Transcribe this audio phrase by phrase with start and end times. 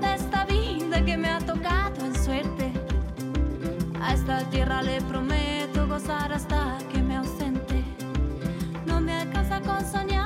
[0.00, 2.72] de esta vida que me ha tocado en suerte.
[4.00, 7.84] A esta tierra le prometo gozar hasta que me ausente.
[8.86, 10.19] No me alcanza con soñar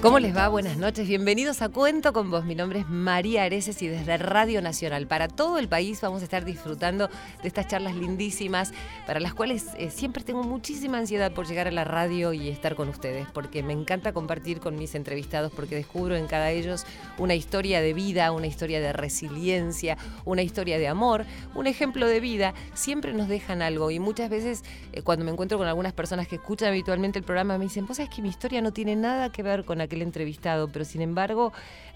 [0.00, 0.46] ¿Cómo les va?
[0.46, 1.08] Buenas noches.
[1.08, 2.44] Bienvenidos a Cuento con Vos.
[2.44, 6.24] Mi nombre es María Areces y desde Radio Nacional para todo el país vamos a
[6.24, 7.08] estar disfrutando
[7.42, 8.72] de estas charlas lindísimas
[9.08, 12.76] para las cuales eh, siempre tengo muchísima ansiedad por llegar a la radio y estar
[12.76, 16.86] con ustedes porque me encanta compartir con mis entrevistados porque descubro en cada ellos
[17.18, 21.26] una historia de vida, una historia de resiliencia, una historia de amor,
[21.56, 22.54] un ejemplo de vida.
[22.72, 24.62] Siempre nos dejan algo y muchas veces
[24.92, 27.96] eh, cuando me encuentro con algunas personas que escuchan habitualmente el programa me dicen, vos
[27.96, 31.52] sabés que mi historia no tiene nada que ver con aquel entrevistado, pero sin embargo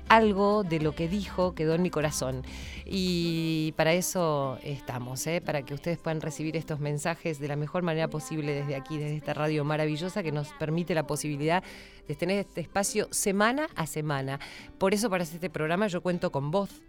[0.08, 2.42] algo de lo que dijo quedó en mi corazón.
[2.84, 5.40] Y para eso estamos, ¿eh?
[5.40, 9.16] para que ustedes puedan recibir estos mensajes de la mejor manera posible desde aquí, desde
[9.16, 11.62] esta radio maravillosa que nos permite la posibilidad
[12.08, 14.40] de tener este espacio semana a semana.
[14.78, 16.82] Por eso para este programa yo cuento con vos,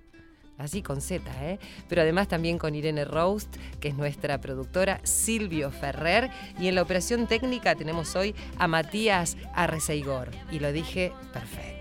[0.63, 1.59] así con Z, ¿eh?
[1.87, 6.81] pero además también con Irene Roast, que es nuestra productora, Silvio Ferrer, y en la
[6.81, 10.31] operación técnica tenemos hoy a Matías Arreceigor.
[10.51, 11.73] Y lo dije perfecto.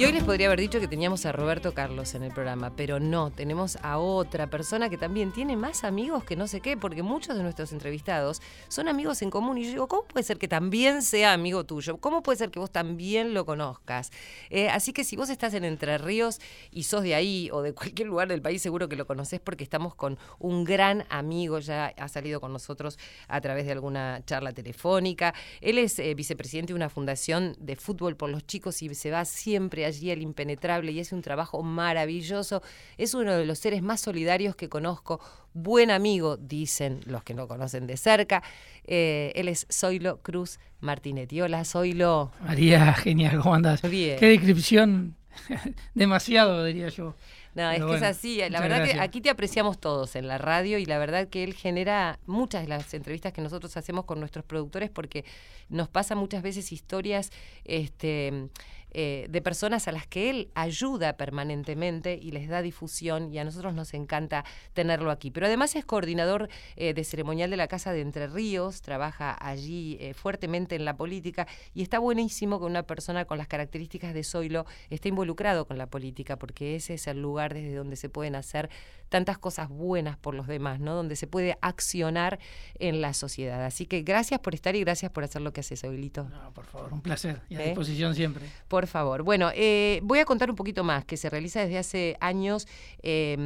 [0.00, 2.98] Y hoy les podría haber dicho que teníamos a Roberto Carlos en el programa, pero
[2.98, 7.02] no, tenemos a otra persona que también tiene más amigos que no sé qué, porque
[7.02, 9.58] muchos de nuestros entrevistados son amigos en común.
[9.58, 11.98] Y yo digo, ¿cómo puede ser que también sea amigo tuyo?
[11.98, 14.10] ¿Cómo puede ser que vos también lo conozcas?
[14.48, 16.40] Eh, así que si vos estás en Entre Ríos
[16.70, 19.64] y sos de ahí o de cualquier lugar del país, seguro que lo conocés porque
[19.64, 24.52] estamos con un gran amigo, ya ha salido con nosotros a través de alguna charla
[24.52, 25.34] telefónica.
[25.60, 29.26] Él es eh, vicepresidente de una fundación de fútbol por los chicos y se va
[29.26, 32.62] siempre allí al impenetrable y hace un trabajo maravilloso.
[32.98, 35.20] Es uno de los seres más solidarios que conozco.
[35.52, 38.42] Buen amigo, dicen los que no conocen de cerca.
[38.84, 41.40] Eh, él es Zoilo Cruz Martinetti.
[41.40, 42.32] Hola, Zoilo.
[42.40, 43.82] María, genial, ¿cómo andás?
[43.82, 44.18] Bien.
[44.18, 45.16] Qué descripción,
[45.94, 47.14] demasiado diría yo.
[47.54, 48.40] No, es que es así.
[48.48, 51.54] La verdad que aquí te apreciamos todos en la radio y la verdad que él
[51.54, 55.24] genera muchas de las entrevistas que nosotros hacemos con nuestros productores porque
[55.68, 57.30] nos pasa muchas veces historias
[57.64, 58.48] este,
[58.92, 63.44] eh, de personas a las que él ayuda permanentemente y les da difusión y a
[63.44, 65.30] nosotros nos encanta tenerlo aquí.
[65.30, 69.96] Pero además es coordinador eh, de ceremonial de la Casa de Entre Ríos, trabaja allí
[70.00, 74.24] eh, fuertemente en la política y está buenísimo que una persona con las características de
[74.24, 78.34] Zoilo esté involucrado con la política porque ese es el lugar desde donde se pueden
[78.34, 78.70] hacer
[79.10, 80.94] tantas cosas buenas por los demás, ¿no?
[80.94, 82.38] Donde se puede accionar
[82.78, 83.64] en la sociedad.
[83.64, 86.24] Así que gracias por estar y gracias por hacer lo que haces, Zoilito.
[86.24, 88.46] No, por favor, un placer y a disposición siempre.
[88.68, 89.22] Por favor.
[89.22, 92.66] Bueno, eh, voy a contar un poquito más, que se realiza desde hace años
[93.02, 93.36] eh,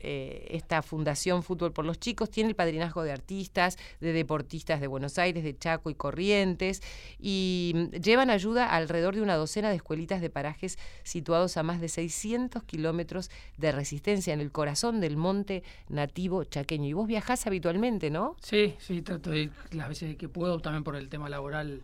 [0.00, 2.30] eh, esta Fundación Fútbol por los Chicos.
[2.30, 6.82] Tiene el padrinazgo de artistas, de deportistas de Buenos Aires, de Chaco y Corrientes,
[7.18, 11.62] y mm, llevan ayuda a alrededor de una docena de escuelitas de parajes situados a
[11.62, 16.88] más de 600 kilómetros de resistencia en el corazón del monte nativo chaqueño.
[16.88, 18.36] Y vos viajás habitualmente, ¿no?
[18.42, 21.82] Sí, sí, trato de ir las veces que puedo, también por el tema laboral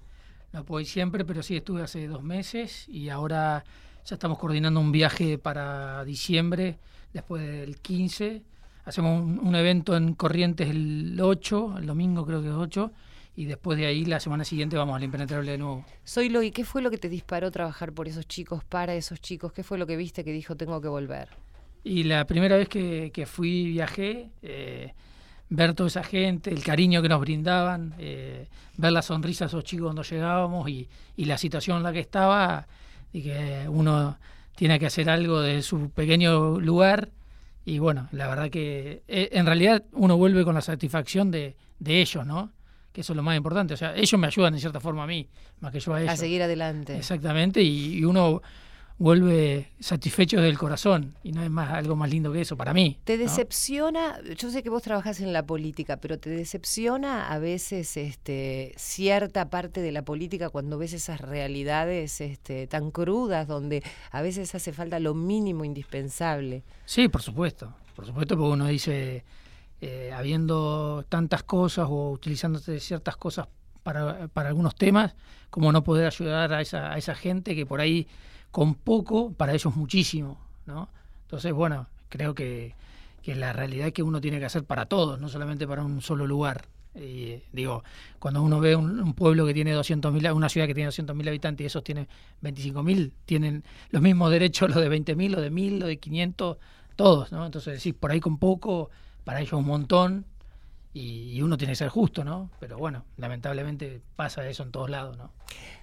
[0.52, 3.64] no puedo ir siempre, pero sí estuve hace dos meses y ahora
[4.04, 6.78] ya estamos coordinando un viaje para diciembre,
[7.12, 8.42] después del 15.
[8.84, 12.90] Hacemos un, un evento en Corrientes el 8, el domingo creo que es 8,
[13.36, 15.84] y después de ahí la semana siguiente vamos al Impenetrable de nuevo.
[16.06, 19.52] Zoilo, ¿y qué fue lo que te disparó trabajar por esos chicos, para esos chicos?
[19.52, 21.28] ¿Qué fue lo que viste que dijo tengo que volver?
[21.84, 24.92] Y la primera vez que, que fui, viajé, eh,
[25.50, 29.64] ver toda esa gente, el cariño que nos brindaban, eh, ver la sonrisa de esos
[29.64, 32.66] chicos cuando llegábamos y, y la situación en la que estaba,
[33.12, 34.18] y que uno
[34.56, 37.10] tiene que hacer algo de su pequeño lugar.
[37.64, 42.00] Y bueno, la verdad que eh, en realidad uno vuelve con la satisfacción de, de
[42.00, 42.52] ellos, ¿no?
[42.92, 43.74] Que eso es lo más importante.
[43.74, 45.28] O sea, ellos me ayudan en cierta forma a mí,
[45.60, 46.12] más que yo a ellos.
[46.12, 46.96] A seguir adelante.
[46.96, 48.42] Exactamente, y, y uno
[48.98, 52.98] vuelve satisfecho del corazón y no es más algo más lindo que eso para mí.
[53.04, 53.22] ¿Te ¿no?
[53.22, 54.20] decepciona?
[54.36, 59.50] Yo sé que vos trabajás en la política, pero ¿te decepciona a veces este, cierta
[59.50, 64.72] parte de la política cuando ves esas realidades este, tan crudas donde a veces hace
[64.72, 66.64] falta lo mínimo indispensable?
[66.84, 69.24] Sí, por supuesto, por supuesto, porque uno dice,
[69.80, 73.46] eh, habiendo tantas cosas o utilizándose ciertas cosas
[73.84, 75.14] para, para algunos temas,
[75.50, 78.08] como no poder ayudar a esa, a esa gente que por ahí
[78.50, 80.88] con poco, para ellos muchísimo, ¿no?
[81.22, 82.74] Entonces, bueno, creo que,
[83.22, 86.26] que la realidad que uno tiene que hacer para todos, no solamente para un solo
[86.26, 86.64] lugar.
[86.94, 87.84] Y, digo,
[88.18, 91.66] cuando uno ve un, pueblo que tiene 200.000, una ciudad que tiene 200.000 habitantes y
[91.66, 92.08] esos tienen
[92.42, 96.56] 25.000, tienen los mismos derechos los de 20.000, los de 1.000, los de 500,
[96.96, 97.46] todos, ¿no?
[97.46, 98.90] Entonces, decís, por ahí con poco,
[99.24, 100.24] para ellos un montón,
[100.92, 102.50] y, uno tiene que ser justo, ¿no?
[102.60, 105.32] Pero bueno, lamentablemente pasa eso en todos lados, ¿no?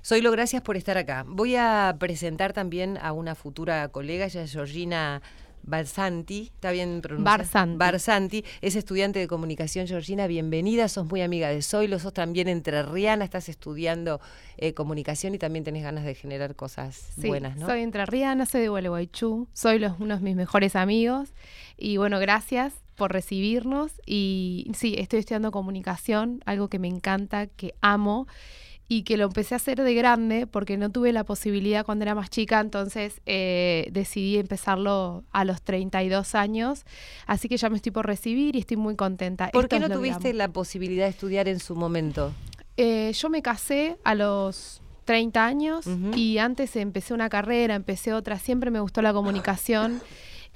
[0.02, 1.24] Soylo, gracias por estar acá.
[1.28, 5.22] Voy a presentar también a una futura colega, ella es Georgina
[5.66, 7.38] Barsanti, ¿está bien pronunciado?
[7.38, 7.78] Barsanti.
[7.78, 13.26] Barsanti, es estudiante de comunicación, Georgina, bienvenida, sos muy amiga de Zoilo, sos también entrerriana,
[13.26, 14.22] estás estudiando
[14.58, 17.66] eh, comunicación y también tenés ganas de generar cosas buenas, ¿no?
[17.66, 21.34] soy entrerriana, soy de Gualeguaychú, soy uno de mis mejores amigos
[21.78, 27.76] y bueno, gracias por recibirnos y sí, estoy estudiando comunicación, algo que me encanta, que
[27.82, 28.28] amo
[28.88, 32.14] y que lo empecé a hacer de grande porque no tuve la posibilidad cuando era
[32.16, 36.86] más chica, entonces eh, decidí empezarlo a los 32 años,
[37.26, 39.50] así que ya me estoy por recibir y estoy muy contenta.
[39.50, 42.32] ¿Por qué no tuviste la posibilidad de estudiar en su momento?
[42.78, 48.38] Eh, yo me casé a los 30 años y antes empecé una carrera, empecé otra,
[48.40, 50.02] siempre me gustó la comunicación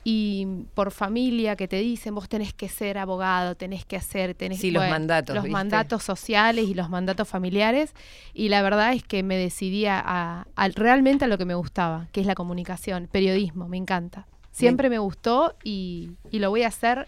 [0.04, 4.60] y por familia que te dicen vos tenés que ser abogado, tenés que hacer, tenés
[4.60, 7.94] sí, los mandatos, los mandatos sociales y los mandatos familiares
[8.34, 12.22] y la verdad es que me decidí a, realmente a lo que me gustaba, que
[12.22, 14.28] es la comunicación, periodismo, me encanta.
[14.52, 17.08] Siempre me gustó y, lo voy a hacer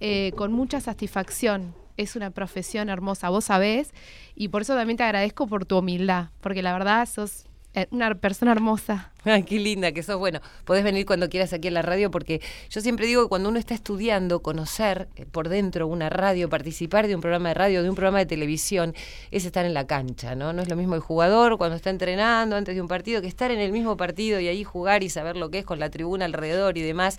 [0.00, 1.74] eh, con mucha satisfacción.
[1.96, 3.92] Es una profesión hermosa, vos sabés,
[4.34, 7.44] y por eso también te agradezco por tu humildad, porque la verdad sos
[7.90, 9.12] una persona hermosa.
[9.46, 10.18] Qué linda que sos.
[10.18, 13.48] Bueno, podés venir cuando quieras aquí a la radio porque yo siempre digo que cuando
[13.48, 17.82] uno está estudiando, conocer eh, por dentro una radio, participar de un programa de radio,
[17.82, 18.94] de un programa de televisión,
[19.30, 20.52] es estar en la cancha, ¿no?
[20.52, 23.50] No es lo mismo el jugador cuando está entrenando antes de un partido que estar
[23.50, 26.24] en el mismo partido y ahí jugar y saber lo que es con la tribuna
[26.24, 27.18] alrededor y demás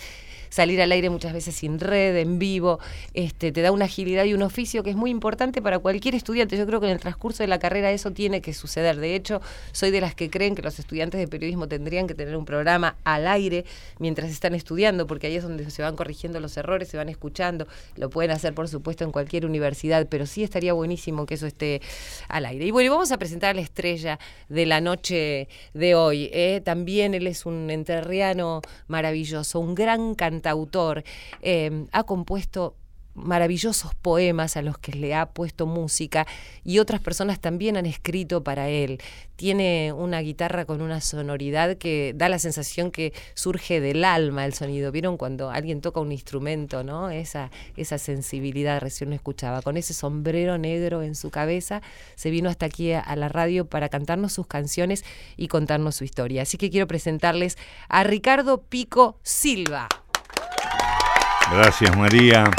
[0.51, 2.80] salir al aire muchas veces sin red, en vivo,
[3.13, 6.57] este, te da una agilidad y un oficio que es muy importante para cualquier estudiante.
[6.57, 8.98] Yo creo que en el transcurso de la carrera eso tiene que suceder.
[8.98, 12.36] De hecho, soy de las que creen que los estudiantes de periodismo tendrían que tener
[12.36, 13.65] un programa al aire
[13.98, 17.65] mientras están estudiando, porque ahí es donde se van corrigiendo los errores, se van escuchando.
[17.95, 21.81] Lo pueden hacer, por supuesto, en cualquier universidad, pero sí estaría buenísimo que eso esté
[22.27, 22.65] al aire.
[22.65, 24.19] Y bueno, vamos a presentar a la estrella
[24.50, 26.30] de la noche de hoy.
[26.33, 26.62] ¿eh?
[26.65, 31.03] También él es un enterriano maravilloso, un gran cantante autor,
[31.41, 32.75] eh, ha compuesto
[33.13, 36.25] maravillosos poemas a los que le ha puesto música
[36.63, 38.99] y otras personas también han escrito para él.
[39.35, 44.53] Tiene una guitarra con una sonoridad que da la sensación que surge del alma el
[44.53, 44.91] sonido.
[44.91, 47.09] ¿Vieron cuando alguien toca un instrumento, no?
[47.09, 47.49] Esa
[47.97, 49.61] sensibilidad recién lo escuchaba.
[49.61, 51.81] Con ese sombrero negro en su cabeza
[52.15, 55.03] se vino hasta aquí a la radio para cantarnos sus canciones
[55.38, 56.43] y contarnos su historia.
[56.43, 57.57] Así que quiero presentarles
[57.89, 59.89] a Ricardo Pico Silva.
[61.49, 62.51] Gracias María.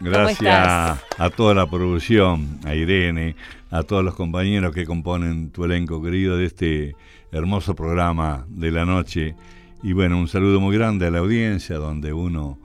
[0.00, 3.36] Gracias a toda la producción, a Irene,
[3.70, 6.96] a todos los compañeros que componen tu elenco querido de este
[7.32, 9.34] hermoso programa de la noche.
[9.82, 12.58] Y bueno, un saludo muy grande a la audiencia, donde uno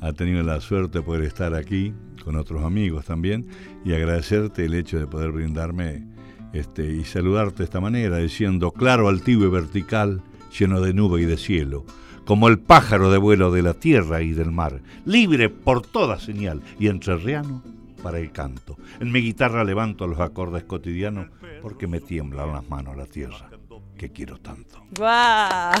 [0.00, 1.94] ha tenido la suerte de poder estar aquí
[2.24, 3.46] con otros amigos también
[3.84, 6.04] y agradecerte el hecho de poder brindarme
[6.52, 10.22] este, y saludarte de esta manera, diciendo claro, altivo y vertical,
[10.58, 11.84] lleno de nube y de cielo
[12.24, 16.62] como el pájaro de vuelo de la tierra y del mar, libre por toda señal
[16.78, 17.62] y entrerriano
[18.02, 18.76] para el canto.
[19.00, 21.28] En mi guitarra levanto los acordes cotidianos
[21.62, 23.48] porque me tiemblan las manos la tierra
[23.96, 24.84] que quiero tanto.
[24.96, 25.72] ¡Guau!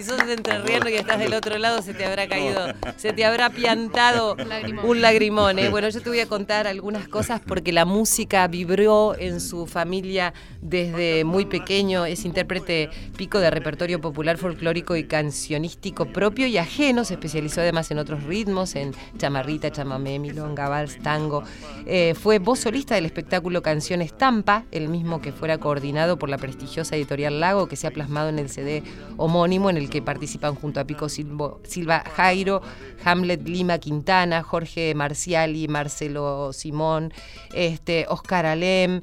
[0.00, 3.22] Si sos de entrerriano y estás del otro lado, se te habrá caído, se te
[3.26, 4.34] habrá piantado
[4.82, 5.58] un lagrimón.
[5.58, 5.68] ¿eh?
[5.68, 10.32] Bueno, yo te voy a contar algunas cosas porque la música vibró en su familia
[10.62, 12.06] desde muy pequeño.
[12.06, 12.88] Es intérprete
[13.18, 17.04] pico de repertorio popular folclórico y cancionístico propio y ajeno.
[17.04, 21.44] Se especializó además en otros ritmos, en chamarrita, chamamé, milonga, vals, tango.
[21.84, 26.38] Eh, fue voz solista del espectáculo Canción Estampa, el mismo que fuera coordinado por la
[26.38, 28.82] prestigiosa editorial Lago, que se ha plasmado en el CD
[29.18, 32.62] homónimo en el que participan junto a Pico Silva Jairo,
[33.04, 37.12] Hamlet Lima Quintana, Jorge Marciali, Marcelo Simón,
[37.52, 39.00] este, Oscar Alem.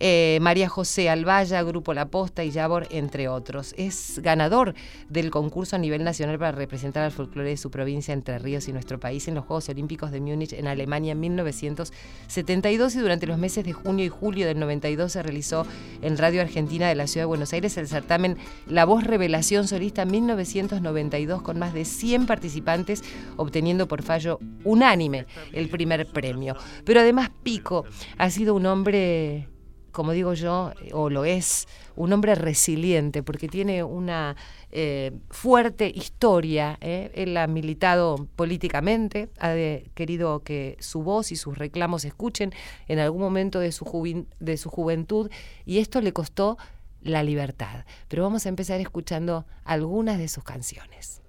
[0.00, 3.74] Eh, María José Albaya, Grupo La Posta y Yabor, entre otros.
[3.76, 4.74] Es ganador
[5.10, 8.72] del concurso a nivel nacional para representar al folclore de su provincia Entre Ríos y
[8.72, 13.36] nuestro país en los Juegos Olímpicos de Múnich en Alemania en 1972 y durante los
[13.36, 15.66] meses de junio y julio del 92 se realizó
[16.00, 20.06] en Radio Argentina de la Ciudad de Buenos Aires el certamen La Voz Revelación Solista
[20.06, 23.04] 1992 con más de 100 participantes
[23.36, 26.56] obteniendo por fallo unánime el primer premio.
[26.86, 27.84] Pero además Pico
[28.16, 29.49] ha sido un hombre
[29.92, 34.36] como digo yo, o lo es, un hombre resiliente, porque tiene una
[34.70, 36.78] eh, fuerte historia.
[36.80, 37.10] ¿eh?
[37.14, 39.54] Él ha militado políticamente, ha
[39.94, 42.52] querido que su voz y sus reclamos se escuchen
[42.88, 45.30] en algún momento de su, de su juventud,
[45.66, 46.58] y esto le costó
[47.02, 47.84] la libertad.
[48.08, 51.19] Pero vamos a empezar escuchando algunas de sus canciones.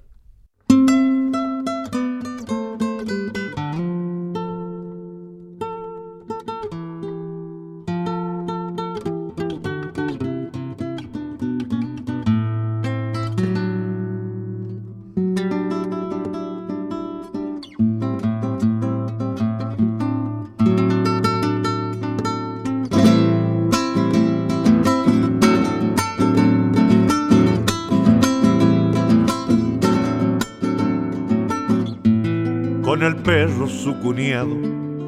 [33.67, 34.55] Su cuñado,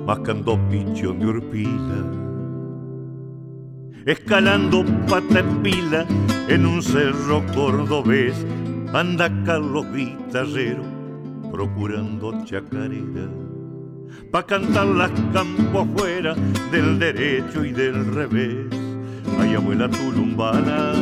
[0.06, 2.24] mascando picho de urpila.
[4.06, 6.06] Escalando pata en pila
[6.50, 8.36] en un cerro cordobés,
[8.94, 10.84] anda Carlos Guitarrero
[11.52, 13.30] procurando chacarera.
[14.32, 16.36] Pa' cantar las campos afuera
[16.72, 18.68] del derecho y del revés.
[19.40, 20.94] Hay abuela tulumbana,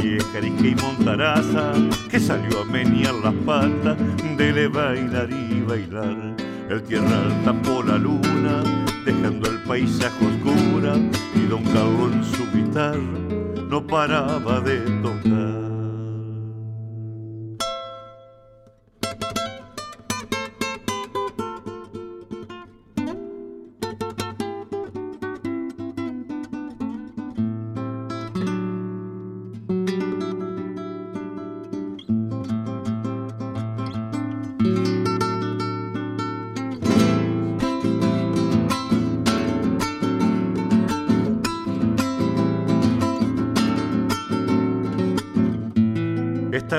[0.00, 1.72] vieja y montaraza,
[2.10, 3.96] que salió a menear las patas
[4.36, 6.27] de bailar y bailar
[6.68, 8.62] el tierra tapó la luna,
[9.04, 10.94] dejando el paisaje oscura,
[11.34, 12.98] y don Carlos en su guitarra
[13.68, 15.77] no paraba de tocar.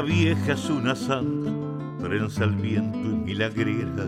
[0.02, 1.52] Vieja es una santa,
[2.02, 4.08] prensa el viento y milagrera.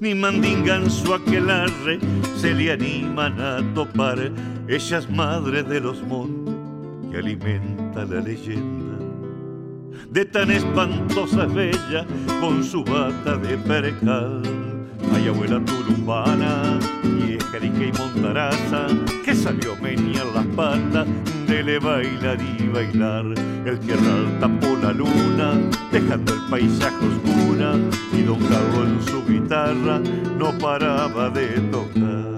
[0.00, 1.98] Ni mandinga en su aquelarre
[2.36, 4.32] se le animan a topar.
[4.68, 6.54] Ella es madre de los montes
[7.10, 8.98] que alimenta la leyenda.
[10.10, 12.06] De tan espantosa bella
[12.40, 14.42] con su bata de percal.
[15.14, 18.86] Hay abuela turumbana, vieja y montaraza,
[19.24, 21.06] que salió menear las patas
[21.50, 23.24] de bailar y bailar.
[23.66, 25.54] El tierra tapó la luna,
[25.90, 27.74] dejando el paisaje oscura,
[28.12, 29.98] y don Carlos en su guitarra
[30.38, 32.30] no paraba de tocar.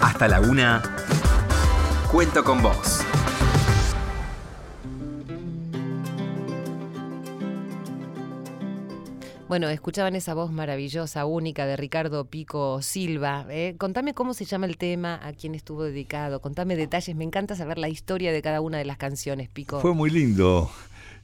[0.00, 0.82] Hasta la una,
[2.10, 3.04] cuento con vos.
[9.48, 13.46] Bueno, escuchaban esa voz maravillosa, única de Ricardo Pico Silva.
[13.48, 13.76] ¿eh?
[13.78, 17.16] Contame cómo se llama el tema, a quién estuvo dedicado, contame detalles.
[17.16, 19.80] Me encanta saber la historia de cada una de las canciones, Pico.
[19.80, 20.70] Fue muy lindo,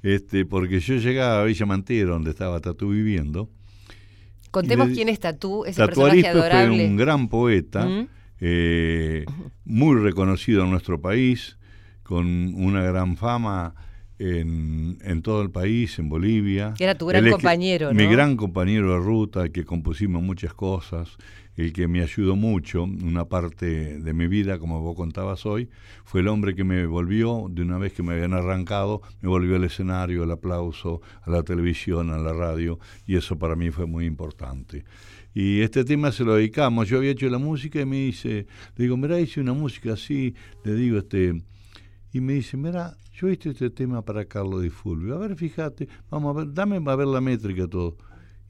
[0.03, 3.51] este, porque yo llegaba a Villa Mantero, donde estaba Tatú viviendo.
[4.51, 6.77] Contemos quién es Tatú, ese personaje adorable.
[6.77, 8.09] fue un gran poeta, ¿Mm?
[8.41, 9.27] eh,
[9.67, 11.59] muy reconocido en nuestro país,
[12.03, 13.75] con una gran fama
[14.19, 16.75] en, en, todo el país, en Bolivia.
[16.79, 21.17] Era tu gran compañero, Mi gran compañero de ruta, que compusimos muchas cosas,
[21.57, 25.69] el que me ayudó mucho, una parte de mi vida, como vos contabas hoy,
[26.05, 29.57] fue el hombre que me volvió, de una vez que me habían arrancado, me volvió
[29.57, 33.87] al escenario, al aplauso, a la televisión, a la radio, y eso para mí fue
[33.87, 34.85] muy importante.
[35.33, 38.85] Y este tema se lo dedicamos, yo había hecho la música y me dice, le
[38.85, 41.43] digo, mira, hice una música así, le digo, este,
[42.15, 45.17] y me dice, mira, yo hice este tema para Carlos Di Fulvio.
[45.17, 47.97] A ver, fíjate, vamos a ver, dame a ver la métrica todo.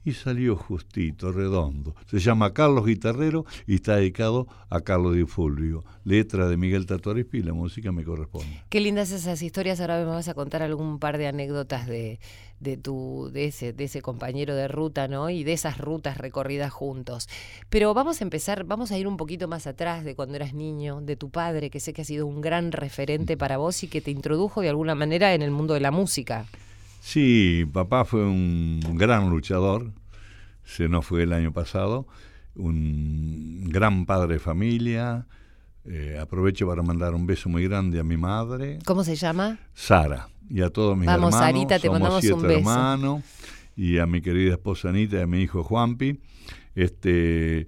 [0.05, 1.95] Y salió justito, redondo.
[2.05, 5.83] Se llama Carlos Guitarrero y está dedicado a Carlos Di Fulvio.
[6.03, 8.61] Letra de Miguel Tatuares y la música me corresponde.
[8.69, 9.81] Qué lindas esas historias.
[9.81, 12.19] Ahora me vas a contar algún par de anécdotas de,
[12.59, 15.31] de tu de ese de ese compañero de ruta, ¿no?
[15.31, 17.27] Y de esas rutas recorridas juntos.
[17.71, 21.01] Pero vamos a empezar, vamos a ir un poquito más atrás de cuando eras niño,
[21.01, 24.01] de tu padre, que sé que ha sido un gran referente para vos y que
[24.01, 26.45] te introdujo de alguna manera en el mundo de la música.
[27.05, 29.91] Sí, papá fue un gran luchador,
[30.63, 32.07] se nos fue el año pasado,
[32.55, 35.27] un gran padre de familia.
[35.85, 38.79] Eh, aprovecho para mandar un beso muy grande a mi madre.
[38.85, 39.59] ¿Cómo se llama?
[39.75, 41.55] Sara y a todos mis Vamos, hermanos.
[41.55, 42.57] Sarita, te mandamos un beso.
[42.57, 43.21] hermanos
[43.75, 46.19] y a mi querida esposa Anita y a mi hijo Juanpi.
[46.73, 47.67] Este,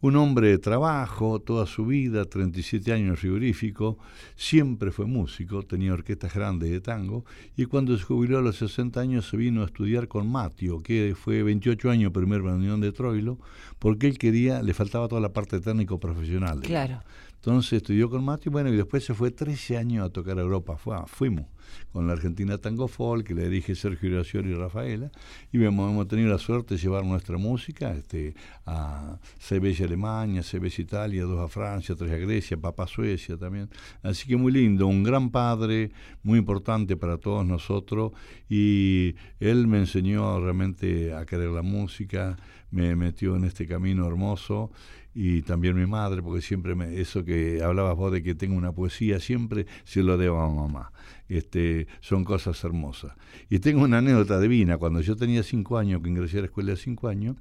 [0.00, 3.98] un hombre de trabajo toda su vida, 37 años frigorífico,
[4.34, 7.24] siempre fue músico, tenía orquestas grandes de tango
[7.56, 11.14] y cuando se jubiló a los 60 años se vino a estudiar con Matio, que
[11.16, 13.38] fue 28 años primer reunión de Troilo,
[13.78, 16.60] porque él quería, le faltaba toda la parte técnico profesional.
[16.60, 17.02] Claro.
[17.46, 20.76] Entonces estudió con Matio, bueno, y después se fue 13 años a tocar a Europa,
[20.76, 21.46] fue, fuimos
[21.92, 25.12] con la Argentina Tango Folk, que le dirige Sergio Iracioli y Rafaela,
[25.52, 28.34] y hemos, hemos, tenido la suerte de llevar nuestra música este,
[28.66, 33.70] a CBS Alemania, CBS Italia, dos a Francia, tres a Grecia, papá Suecia también.
[34.02, 35.92] Así que muy lindo, un gran padre,
[36.24, 38.10] muy importante para todos nosotros,
[38.48, 42.36] y él me enseñó realmente a querer la música,
[42.72, 44.72] me metió en este camino hermoso
[45.18, 48.72] y también mi madre, porque siempre me, eso que hablabas vos de que tengo una
[48.72, 50.92] poesía, siempre se lo debo a mamá.
[51.26, 53.14] Este, son cosas hermosas.
[53.48, 56.72] Y tengo una anécdota divina, cuando yo tenía cinco años, que ingresé a la escuela
[56.72, 57.36] de cinco años,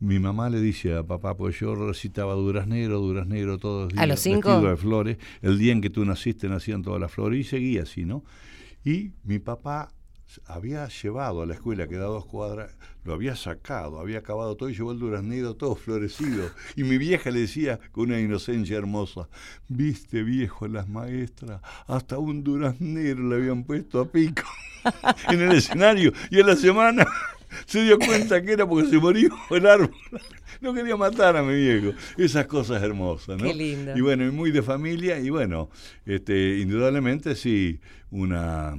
[0.00, 3.92] mi mamá le dice a papá, pues yo recitaba Duras Negro, Duras Negro todos los
[3.92, 4.60] días, ¿A los cinco?
[4.60, 8.04] de flores, el día en que tú naciste nacían todas las flores, y seguía así,
[8.04, 8.24] ¿no?
[8.84, 9.92] Y mi papá
[10.46, 14.68] había llevado a la escuela que da dos cuadras, lo había sacado, había acabado todo
[14.68, 16.50] y llevó el duraznero todo florecido.
[16.74, 19.28] Y mi vieja le decía con una inocencia hermosa,
[19.68, 24.42] viste viejo las maestras, hasta un duraznero le habían puesto a pico
[25.30, 27.06] en el escenario y en la semana
[27.66, 29.94] se dio cuenta que era porque se murió el árbol.
[30.58, 31.92] No quería matar a mi viejo.
[32.16, 33.44] Esas cosas hermosas, ¿no?
[33.44, 33.92] Qué lindo.
[33.94, 35.68] Y bueno, y muy de familia y bueno,
[36.06, 37.78] este, indudablemente sí,
[38.10, 38.74] una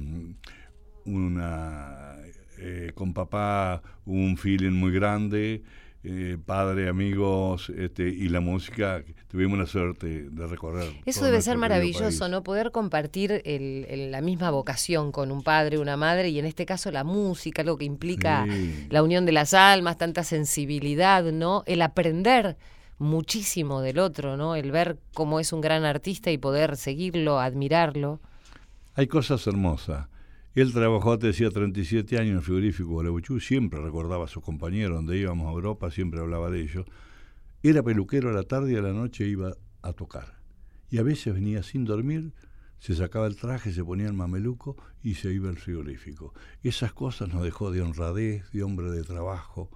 [1.14, 2.16] una
[2.60, 5.62] eh, con papá un feeling muy grande,
[6.02, 10.88] eh, padre, amigos, este, y la música, tuvimos la suerte de recorrer.
[11.06, 12.30] Eso debe ser maravilloso, país.
[12.32, 12.42] ¿no?
[12.42, 16.66] Poder compartir el- el- la misma vocación con un padre, una madre, y en este
[16.66, 18.86] caso la música, algo que implica Sí.
[18.90, 21.62] la unión de las almas, tanta sensibilidad, ¿no?
[21.66, 22.56] El aprender
[22.98, 24.56] muchísimo del otro, ¿no?
[24.56, 28.20] El ver cómo es un gran artista y poder seguirlo, admirarlo.
[28.94, 30.08] Hay cosas hermosas.
[30.60, 34.96] Él trabajó, te decía, 37 años en el frigorífico Gualeguaychú, siempre recordaba a sus compañeros,
[34.96, 36.84] donde íbamos a Europa, siempre hablaba de ellos.
[37.62, 40.38] Era peluquero a la tarde y a la noche iba a tocar.
[40.90, 42.32] Y a veces venía sin dormir,
[42.78, 46.32] se sacaba el traje, se ponía el mameluco y se iba al frigorífico.
[46.62, 49.70] Esas cosas nos dejó de honradez, de hombre de trabajo.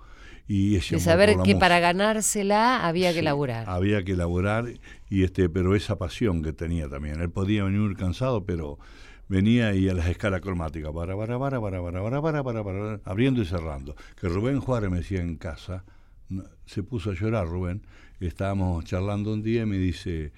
[0.48, 3.68] Y ese De saber que para ganársela había que laburar.
[3.68, 4.66] Había que laburar,
[5.08, 7.20] y este, pero esa pasión que tenía también.
[7.20, 8.78] Él podía venir cansado, pero
[9.28, 13.00] venía y a las escalas cromáticas, para, para, para, para, para, para, para, para, para,
[13.04, 13.96] abriendo y cerrando.
[14.20, 15.84] Que Rubén Juárez me decía en casa,
[16.66, 17.82] se puso a llorar Rubén,
[18.20, 20.32] estábamos charlando un día y me dice,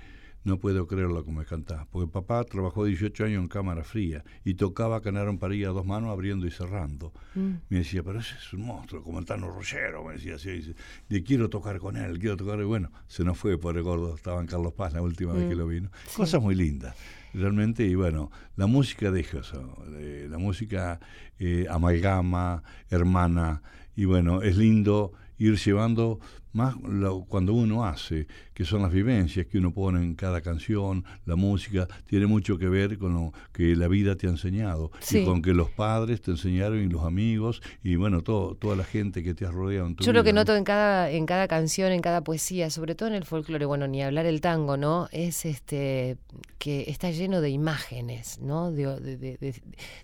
[0.45, 4.23] no puedo creer lo que me cantás, porque papá trabajó 18 años en cámara fría
[4.45, 7.13] y tocaba Canaron Parilla a dos manos abriendo y cerrando.
[7.35, 7.51] Mm.
[7.71, 10.75] Me decía, pero ese es un monstruo, como el Tano Rollero, me decía así, dice,
[11.09, 14.15] de quiero tocar con él, quiero tocar, y bueno, se nos fue por el gordo,
[14.15, 15.91] estaba en Carlos Paz la última vez que lo vino.
[16.15, 16.95] Cosas muy lindas,
[17.33, 21.01] realmente, y bueno, la música deja eso, eh, la música
[21.39, 23.63] eh, amalgama, hermana,
[23.97, 26.21] y bueno, es lindo ir llevando
[26.53, 31.05] más lo- cuando uno hace, que son las vivencias que uno pone en cada canción,
[31.27, 35.19] la música, tiene mucho que ver con lo que la vida te ha enseñado Sí.
[35.19, 38.85] y con que los padres te enseñaron y los amigos y bueno, todo, toda la
[38.85, 41.49] gente que te ha rodeado en tu Yo lo que noto en cada, en cada
[41.49, 45.09] canción, en cada poesía, sobre todo en el folclore, bueno, ni hablar el tango, ¿no?
[45.13, 46.17] Es este
[46.59, 48.71] que está lleno de imágenes, ¿no?
[48.73, 49.37] De, de-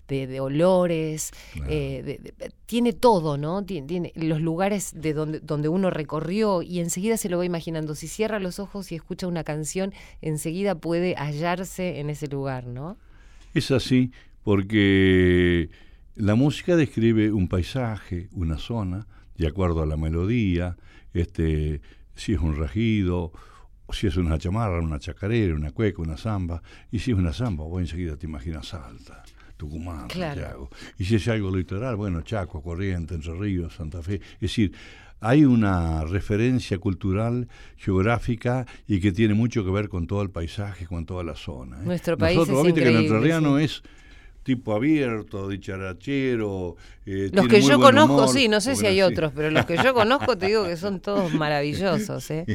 [0.07, 1.67] de- de- olores, Claro.
[1.71, 2.19] eh,
[2.65, 3.63] tiene todo, ¿no?
[3.63, 7.95] Tiene, tiene los lugares de donde, donde uno recorrió y enseguida se lo va imaginando.
[7.95, 12.97] Si cierra los ojos y escucha una canción, enseguida puede hallarse en ese lugar, ¿no?
[13.53, 14.11] Es así
[14.43, 15.69] porque
[16.15, 20.77] la música describe un paisaje, una zona, de acuerdo a la melodía,
[21.13, 21.81] este,
[22.15, 23.31] si es un rajido,
[23.91, 27.63] si es una chamarra, una chacarera, una cueca, una samba, y si es una samba,
[27.65, 29.23] vos enseguida te imaginas Salta,
[29.57, 30.41] Tucumán, Claro.
[30.41, 30.69] Santiago.
[30.97, 34.15] Y si es algo litoral, bueno, Chaco, Corrientes, Entre Ríos, Santa Fe.
[34.35, 34.71] Es decir,
[35.21, 40.87] hay una referencia cultural, geográfica y que tiene mucho que ver con todo el paisaje,
[40.87, 41.77] con toda la zona.
[41.77, 41.85] ¿eh?
[41.85, 43.65] Nuestro país Nosotros, es que el entrerriano sí.
[43.65, 43.83] es
[44.43, 46.75] tipo abierto, dicharachero.
[47.05, 49.77] eh, Los que yo conozco, humor, sí, no sé si hay otros, pero los que
[49.77, 52.29] yo conozco te digo que son todos maravillosos.
[52.31, 52.45] ¿eh?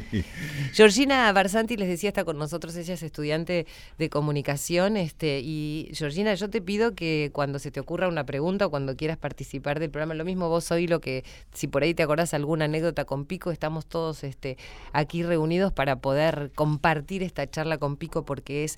[0.73, 3.67] Georgina Barsanti les decía, está con nosotros, ella es estudiante
[3.99, 4.97] de comunicación.
[4.97, 8.97] este Y Georgina, yo te pido que cuando se te ocurra una pregunta o cuando
[8.97, 12.35] quieras participar del programa, lo mismo vos hoy, lo que, si por ahí te acordás
[12.35, 14.59] alguna anécdota con Pico, estamos todos este,
[14.93, 18.77] aquí reunidos para poder compartir esta charla con Pico porque es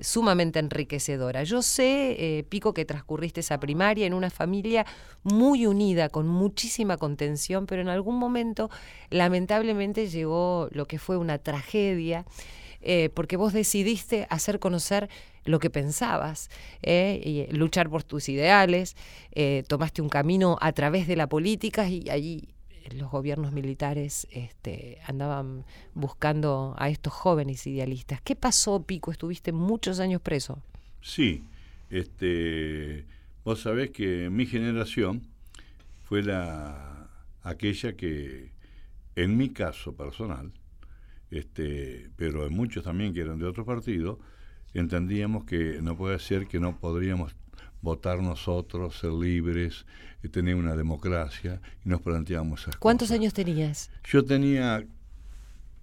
[0.00, 1.42] sumamente enriquecedora.
[1.44, 4.86] Yo sé, eh, Pico, que transcurriste esa primaria en una familia
[5.22, 8.70] muy unida, con muchísima contención, pero en algún momento
[9.10, 12.24] lamentablemente llegó lo que fue una tragedia.
[12.88, 15.08] Eh, porque vos decidiste hacer conocer
[15.44, 16.50] lo que pensabas,
[16.82, 18.96] eh, y luchar por tus ideales,
[19.66, 22.55] tomaste un camino a través de la política y allí
[22.94, 28.20] los gobiernos militares este, andaban buscando a estos jóvenes idealistas.
[28.22, 29.10] ¿Qué pasó, Pico?
[29.10, 30.62] Estuviste muchos años preso.
[31.00, 31.44] Sí,
[31.90, 33.06] este,
[33.44, 35.22] vos sabés que mi generación
[36.04, 37.08] fue la
[37.42, 38.50] aquella que,
[39.14, 40.52] en mi caso personal,
[41.30, 44.18] este, pero en muchos también que eran de otro partido,
[44.74, 47.34] entendíamos que no puede ser que no podríamos
[47.82, 49.86] votar nosotros, ser libres,
[50.22, 53.90] y tener una democracia, y nos planteamos esas ¿Cuántos años tenías?
[54.04, 54.84] Yo tenía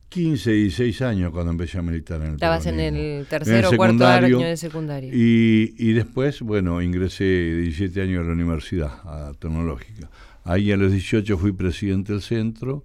[0.10, 3.71] 15 y 16 años cuando empecé a militar en el Estabas en el tercer o
[3.75, 5.10] cuarto año de secundario.
[5.12, 10.10] Y, y después, bueno, ingresé 17 años a la universidad a tecnológica.
[10.43, 12.84] Ahí a los 18 fui presidente del centro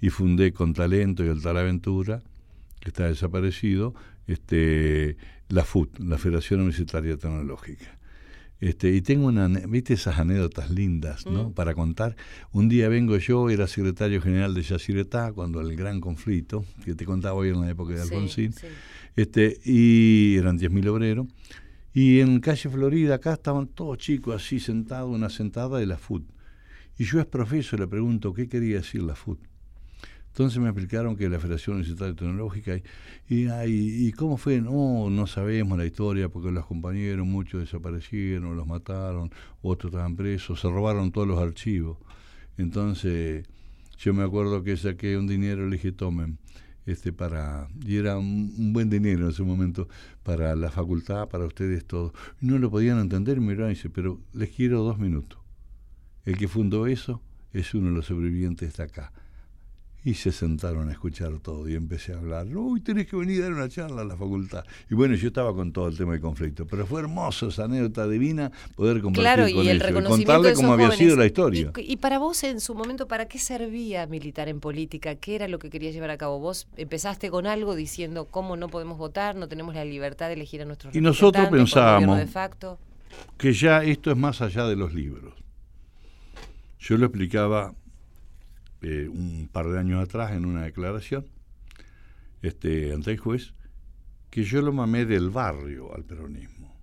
[0.00, 2.22] y fundé con talento y Aventura,
[2.80, 3.94] que está desaparecido,
[4.26, 5.16] este,
[5.48, 7.98] la FUT, la Federación Universitaria Tecnológica.
[8.64, 11.50] Este, y tengo una, viste esas anécdotas lindas, ¿no?
[11.50, 11.52] Mm.
[11.52, 12.16] Para contar.
[12.50, 17.04] Un día vengo yo, era secretario general de Yacyretá, cuando el gran conflicto, que te
[17.04, 18.54] contaba hoy en la época de Alfonsín,
[19.16, 21.26] Este, y eran 10.000 obreros.
[21.92, 26.24] Y en calle Florida, acá estaban todos chicos así sentados, una sentada de la FUT.
[26.96, 29.40] Y yo es profesor, le pregunto, ¿qué quería decir la FUT?
[30.34, 32.76] Entonces me explicaron que la Federación Universitaria Tecnológica,
[33.28, 38.66] y, y, cómo fue, no, no sabemos la historia, porque los compañeros, muchos desaparecieron, los
[38.66, 39.30] mataron,
[39.62, 41.98] otros estaban presos, se robaron todos los archivos.
[42.58, 43.46] Entonces
[43.96, 46.38] yo me acuerdo que saqué un dinero, le dije, tomen,
[46.84, 49.86] este, para, y era un, buen dinero en ese momento
[50.24, 52.10] para la facultad, para ustedes todos.
[52.40, 55.38] no lo podían entender, miraron y dice, pero les quiero dos minutos.
[56.24, 59.12] El que fundó eso es uno de los sobrevivientes de acá
[60.04, 62.46] y se sentaron a escuchar todo y empecé a hablar.
[62.54, 64.62] Uy, tenés que venir a dar una charla a la facultad.
[64.90, 68.06] Y bueno, yo estaba con todo el tema del conflicto, pero fue hermoso esa anécdota
[68.06, 71.72] divina poder compartir claro, con y el reconocimiento contarle cómo había sido la historia.
[71.78, 75.14] Y, para vos en su momento, ¿para qué servía militar en política?
[75.14, 76.38] ¿Qué era lo que querías llevar a cabo?
[76.38, 80.60] Vos empezaste con algo diciendo cómo no podemos votar, no tenemos la libertad de elegir
[80.60, 82.20] a nuestros Y nosotros pensábamos
[83.38, 85.32] que ya esto es más allá de los libros.
[86.78, 87.72] Yo lo explicaba
[88.84, 91.24] eh, un par de años atrás en una declaración
[92.42, 93.54] este, ante el juez
[94.28, 96.76] que yo lo mamé del barrio al peronismo.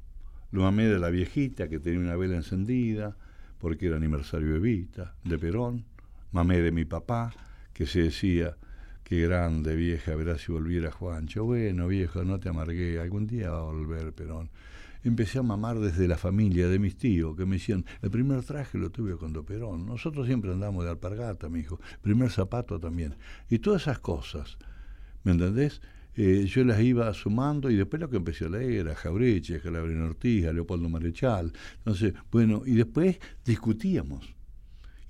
[0.51, 3.15] Lo mamé de la viejita que tenía una vela encendida
[3.59, 5.85] porque era aniversario de Vita, de Perón.
[6.31, 7.31] Mamé de mi papá
[7.71, 8.57] que se decía
[9.03, 11.45] que grande vieja, verás si volviera Juancho.
[11.45, 14.49] Bueno, viejo, no te amargué, algún día va a volver Perón
[15.03, 18.77] empecé a mamar desde la familia de mis tíos, que me decían, el primer traje
[18.77, 23.15] lo tuve con Perón, nosotros siempre andamos de alpargata, mi hijo, primer zapato también,
[23.49, 24.57] y todas esas cosas,
[25.23, 25.81] ¿me entendés?
[26.13, 30.01] Eh, yo las iba sumando y después lo que empecé a leer era Jaureche, Calabrín
[30.01, 34.35] Ortiz, Leopoldo Marechal, entonces, bueno, y después discutíamos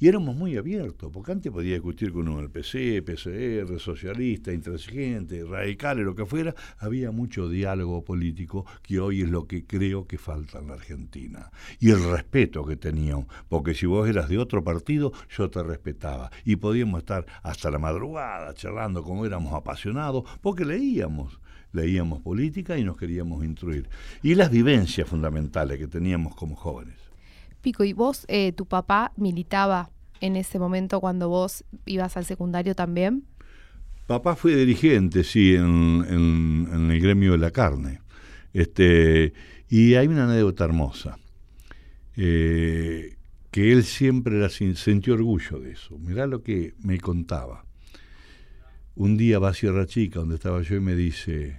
[0.02, 5.44] y éramos muy abiertos, porque antes podía discutir con uno del PC, PCR, socialista, intransigente,
[5.44, 6.56] radicales, lo que fuera.
[6.80, 11.52] Había mucho diálogo político que hoy es lo que creo que falta en la Argentina.
[11.80, 16.32] Y el respeto que teníamos, porque si vos eras de otro partido, yo te respetaba.
[16.46, 21.40] Y podíamos estar hasta la madrugada charlando como éramos apasionados, porque leíamos
[21.74, 23.88] leíamos política y nos queríamos instruir.
[24.24, 27.01] Y las vivencias fundamentales que teníamos como jóvenes.
[27.62, 32.76] Pico, ¿y vos, eh, tu papá militaba en ese momento cuando vos ibas al secundario
[32.76, 33.26] también?
[34.08, 38.02] Papá fue dirigente, sí, en, el gremio de la carne.
[38.52, 39.34] Este,
[39.70, 41.18] y hay una anécdota hermosa,
[42.18, 43.16] eh,
[43.52, 45.98] que él siempre la, sintió orgullo de eso.
[46.00, 47.66] Mirá lo que me contaba.
[48.96, 51.58] Un día va a Sierra Chica, donde estaba yo, y me dice,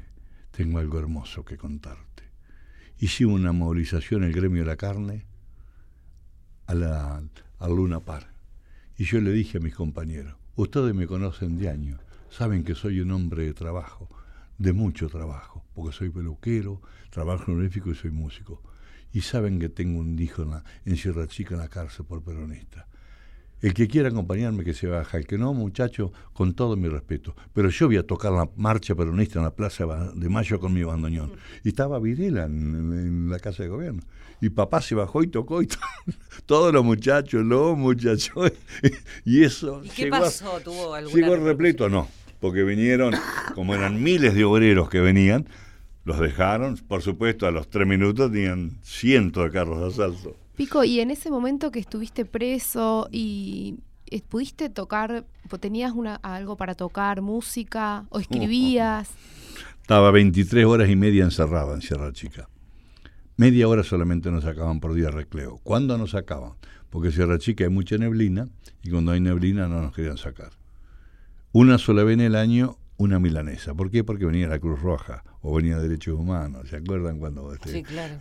[0.51, 2.25] tengo algo hermoso que contarte.
[2.99, 5.32] Hicimos una movilización en el gremio de la carne
[6.67, 7.23] a la,
[7.69, 8.29] Luna Park.
[8.97, 13.01] Y yo le dije a mis compañeros, ustedes me conocen de años, saben que soy
[13.01, 14.09] un hombre de trabajo,
[14.59, 18.63] de mucho trabajo, porque soy peluquero, trabajo honorífico y soy músico.
[19.13, 22.87] Y saben que tengo un hijo en, en Sierra Chica en la cárcel por peronista.
[23.63, 27.37] El que quiera acompañarme que se baja, el que no, muchacho, con todo mi respeto.
[27.53, 30.83] Pero yo voy a tocar la marcha peronista en la Plaza de Mayo con mi
[30.83, 31.33] bandoneón.
[31.63, 34.03] Y estaba Virela en, la casa de gobierno.
[34.41, 35.69] Y papá se bajó y tocó y
[36.47, 38.53] todos los muchachos, los muchachos.
[39.25, 39.81] y eso...
[39.85, 40.61] ¿Y qué pasó?
[40.61, 42.09] ¿Tuvo alguna Llegó repleto, no.
[42.41, 43.15] Porque vinieron,
[43.55, 45.47] como eran miles de obreros que venían,
[46.05, 50.42] Los dejaron, por supuesto, a los tres minutos tenían cientos de carros de asalto.
[50.57, 55.25] Pico, y en ese momento que estuviste preso y eh, pudiste tocar,
[55.61, 59.11] tenías una, algo para tocar, música, o escribías.
[59.81, 62.49] Estaba 23 horas y media encerrada en Sierra Chica.
[63.39, 65.59] Media hora solamente nos sacaban por día recreo.
[65.63, 66.53] ¿Cuándo nos sacaban?
[66.91, 68.49] Porque en Sierra Chica hay mucha neblina
[68.83, 70.51] y cuando hay neblina no nos querían sacar.
[71.53, 73.75] Una sola vez en el año una milanesa.
[73.75, 74.05] ¿Por qué?
[74.05, 76.69] Porque venía la Cruz Roja o venía Derechos Humanos.
[76.69, 77.53] ¿Se acuerdan cuando?
[77.53, 78.15] Este, sí, claro.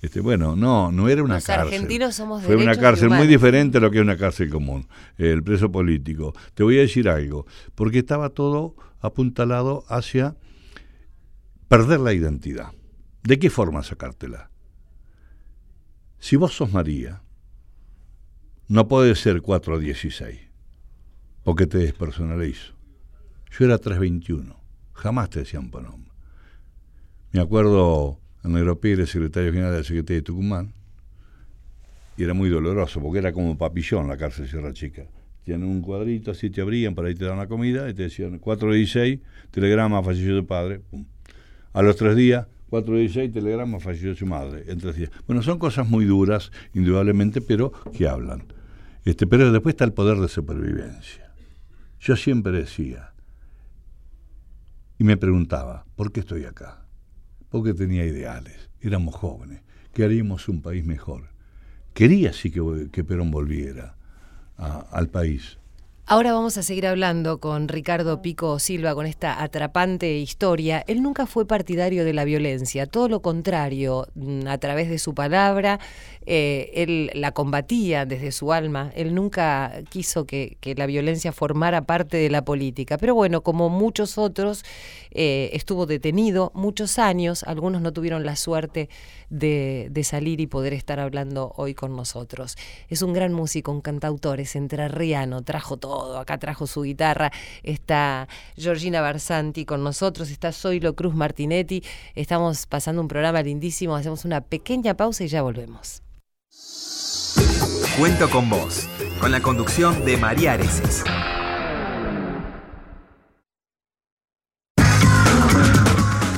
[0.00, 1.74] Este, bueno, no, no era una Los cárcel.
[1.74, 4.86] argentinos somos Fue una cárcel muy diferente a lo que es una cárcel común.
[5.18, 6.32] El preso político.
[6.54, 10.36] Te voy a decir algo, porque estaba todo apuntalado hacia
[11.66, 12.72] perder la identidad.
[13.24, 14.50] ¿De qué forma sacártela?
[16.18, 17.22] Si vos sos María,
[18.68, 20.38] no podés ser 416,
[21.42, 22.74] porque te despersonalizo.
[23.50, 24.56] Yo era 321,
[24.92, 26.09] jamás te decían por nombre.
[27.32, 30.72] Me acuerdo en Europea era secretario general de la Secretaría de Tucumán,
[32.16, 35.06] y era muy doloroso, porque era como papillón la cárcel Sierra Chica.
[35.44, 38.38] Tienen un cuadrito, así te abrían, por ahí te daban la comida, y te decían
[38.38, 39.20] 416,
[39.52, 40.80] telegrama, falleció tu padre.
[40.80, 41.06] Pum.
[41.72, 44.64] A los tres días, 416, telegrama, falleció su madre.
[44.66, 45.10] En días.
[45.26, 48.44] Bueno, son cosas muy duras, indudablemente, pero que hablan.
[49.04, 51.32] Este, pero después está el poder de supervivencia.
[52.00, 53.12] Yo siempre decía,
[54.98, 56.79] y me preguntaba, ¿por qué estoy acá?
[57.50, 59.60] Porque tenía ideales, éramos jóvenes,
[59.92, 61.28] queríamos un país mejor.
[61.94, 63.96] Quería sí que, que Perón volviera
[64.56, 65.58] al país.
[66.06, 70.82] Ahora vamos a seguir hablando con Ricardo Pico Silva con esta atrapante historia.
[70.88, 75.14] Él nunca fue partidario de la violencia, todo lo contrario, mm, a través de su
[75.14, 75.78] palabra,
[76.32, 82.18] eh, él la combatía desde su alma, él nunca quiso que, la violencia formara parte
[82.18, 84.62] de la política, pero bueno, como muchos otros,
[85.10, 88.88] eh, estuvo detenido muchos años, algunos no tuvieron la suerte
[89.28, 92.54] de, de, salir y poder estar hablando hoy con nosotros.
[92.88, 97.32] Es un gran músico, un cantautor, es entrerriano, trajo todo, acá trajo su guitarra,
[97.64, 101.82] está Georgina Barsanti con nosotros, está Zoilo Cruz Martinetti,
[102.14, 106.02] estamos pasando un programa lindísimo, hacemos una pequeña pausa y ya volvemos.
[107.96, 108.88] Cuento con vos,
[109.20, 111.04] con la conducción de María Areces.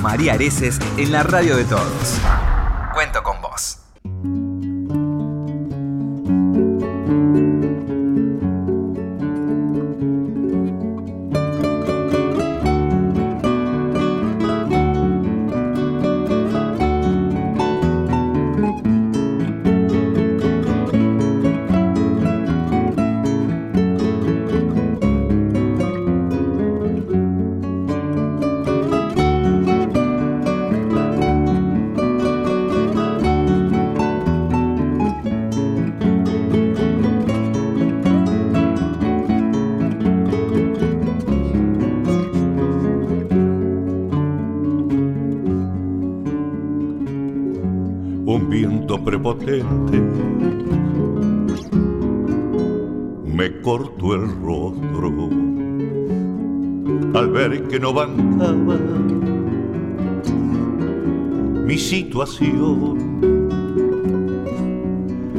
[0.01, 2.19] María Areces en la radio de todos.
[2.93, 3.32] Cuento con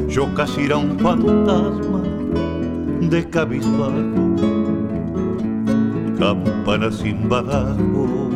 [0.07, 2.01] Yo casi era un fantasma
[3.01, 3.91] de cabizbajo,
[6.17, 8.29] campana sin badajo,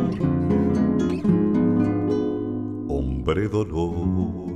[2.90, 4.50] hombre dolor.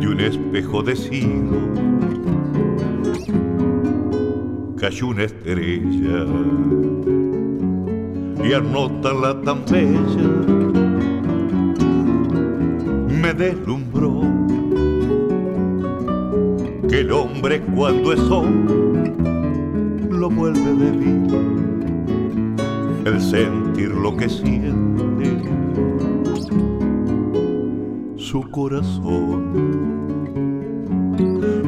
[0.00, 1.58] De un espejo de siglo
[4.76, 6.26] cayó una estrella
[8.44, 10.65] y al notarla tan bella
[13.16, 14.20] me deslumbró.
[16.88, 19.12] Que el hombre cuando es hombre
[20.10, 21.66] lo vuelve débil
[23.06, 25.06] el sentir lo que siente
[28.16, 29.44] su corazón.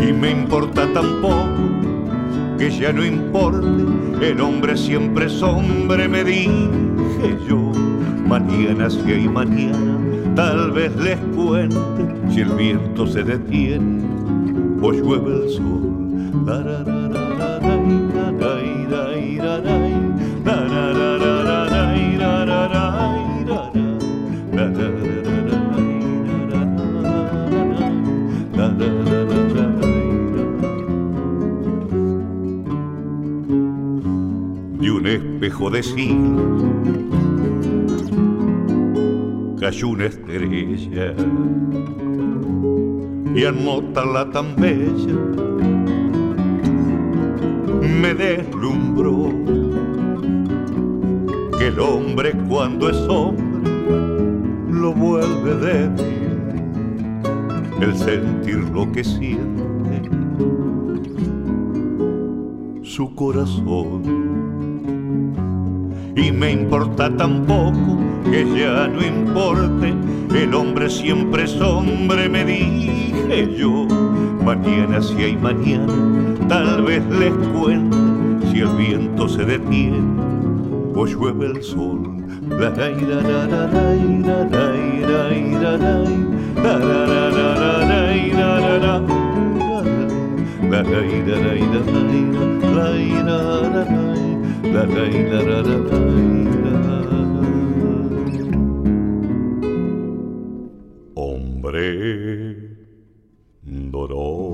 [0.01, 6.25] Y me importa tan poco que ya no importe, el hombre siempre es hombre, me
[6.25, 7.71] dije yo.
[8.27, 9.98] Mañana si hay mañana,
[10.39, 11.77] tal vez les cuente
[12.31, 14.05] si el viento se detiene
[14.81, 15.89] o llueve el sol.
[34.81, 36.98] de un espejo de siglos
[39.69, 41.15] cayó una estrella
[43.35, 45.15] y al notarla tan bella.
[48.01, 49.31] Me deslumbró
[51.59, 53.71] que el hombre cuando es hombre
[54.71, 56.17] lo vuelve débil
[57.83, 60.01] el sentir lo que siente.
[62.85, 64.03] Su corazón
[66.17, 69.95] y me importa tan poco que ya no importe,
[70.35, 73.87] el hombre siempre es hombre, me dije yo.
[74.45, 75.93] Mañana si hay mañana,
[76.49, 77.97] tal vez les cuente
[78.51, 80.01] si el viento se detiene
[80.95, 82.09] o llueve el sol.
[103.65, 104.48] But all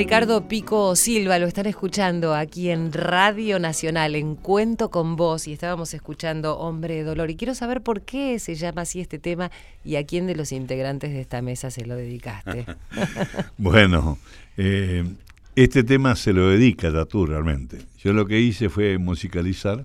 [0.00, 5.52] Ricardo Pico Silva, lo están escuchando aquí en Radio Nacional, en Cuento con Vos, y
[5.52, 7.30] estábamos escuchando Hombre de Dolor.
[7.30, 9.50] Y quiero saber por qué se llama así este tema
[9.84, 12.64] y a quién de los integrantes de esta mesa se lo dedicaste.
[13.58, 14.16] bueno,
[14.56, 15.04] eh,
[15.54, 17.82] este tema se lo dedica a Tatú realmente.
[17.98, 19.84] Yo lo que hice fue musicalizar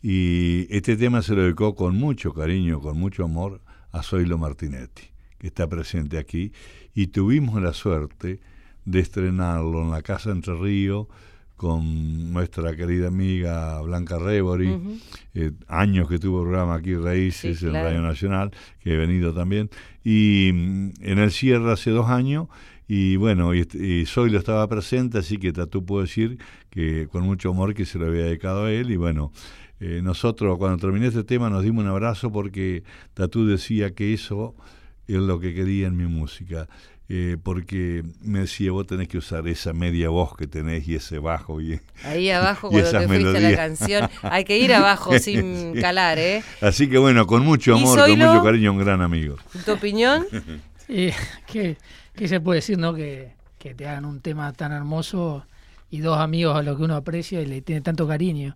[0.00, 5.02] y este tema se lo dedicó con mucho cariño, con mucho amor a Zoilo Martinetti,
[5.36, 6.52] que está presente aquí,
[6.94, 8.38] y tuvimos la suerte
[8.84, 11.08] de estrenarlo en la Casa Entre Río
[11.60, 14.78] con nuestra querida amiga Blanca Rebori,
[15.34, 18.50] eh, años que tuvo programa aquí Raíces en Radio Nacional,
[18.82, 19.68] que he venido también,
[20.02, 22.48] y mm, en el cierre hace dos años,
[22.88, 26.38] y bueno, y, Soy lo estaba presente, así que Tatú puedo decir
[26.70, 29.30] que con mucho amor que se lo había dedicado a él, y bueno,
[29.80, 34.54] eh, nosotros cuando terminé este tema nos dimos un abrazo porque Tatú decía que eso
[35.06, 36.68] es lo que quería en mi música.
[37.12, 41.18] Eh, porque me decía, vos tenés que usar esa media voz que tenés y ese
[41.18, 41.60] bajo.
[41.60, 46.44] Y, Ahí abajo, cuando te fuiste la canción, hay que ir abajo sin calar, ¿eh?
[46.60, 49.34] Así que bueno, con mucho amor, con mucho cariño, un gran amigo.
[49.64, 50.24] ¿Tu opinión?
[50.86, 51.76] ¿qué,
[52.14, 52.94] ¿qué, se puede decir, no?
[52.94, 55.44] Que, que te hagan un tema tan hermoso
[55.90, 58.54] y dos amigos a los que uno aprecia y le tiene tanto cariño.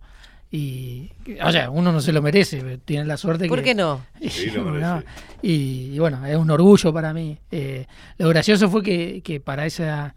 [0.57, 1.11] Y,
[1.43, 4.05] o sea, uno no se lo merece, tiene la suerte ¿Por qué no?
[5.41, 7.37] y, bueno, es un orgullo para mí.
[7.51, 7.85] Eh,
[8.17, 10.15] lo gracioso fue que, que, para, esa,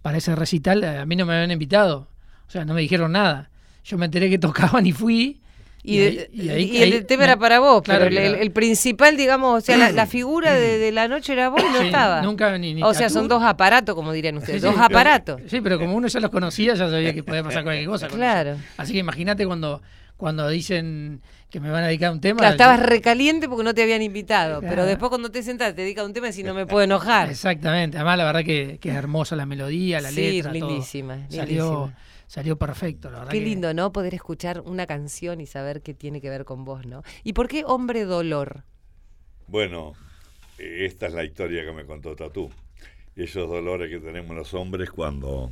[0.00, 2.06] para ese recital a mí no me habían invitado,
[2.46, 3.50] o sea, no me dijeron nada.
[3.82, 5.40] Yo me enteré que tocaban y fui
[5.82, 10.92] y, el tema era para vos, pero el, principal, digamos, o sea, la, figura de,
[10.92, 12.22] la noche era vos y no estaba.
[12.22, 15.40] Nunca ni, O sea, son dos aparatos, como dirían ustedes, dos aparatos.
[15.46, 18.08] sí, pero como uno ya los conocía, ya sabía que podía pasar cualquier cosa.
[18.08, 18.56] claro.
[18.76, 19.82] Así que imagínate cuando,
[20.16, 22.38] cuando dicen que me van a dedicar un tema.
[22.38, 26.06] Claro, estabas recaliente porque no te habían invitado, pero después cuando te sentás te dedicas
[26.06, 27.28] un tema y si no me puedo enojar.
[27.30, 30.52] Exactamente, además la verdad que, es hermosa la melodía, la letra.
[30.52, 31.30] lindísima, lindísima.
[31.30, 31.92] Salió,
[32.30, 33.32] salió perfecto, la verdad.
[33.32, 33.92] Qué lindo, ¿no?
[33.92, 37.02] Poder escuchar una canción y saber qué tiene que ver con vos, ¿no?
[37.24, 38.62] ¿Y por qué Hombre Dolor?
[39.48, 39.94] Bueno,
[40.56, 42.48] esta es la historia que me contó Tatú.
[43.16, 45.50] Esos dolores que tenemos los hombres cuando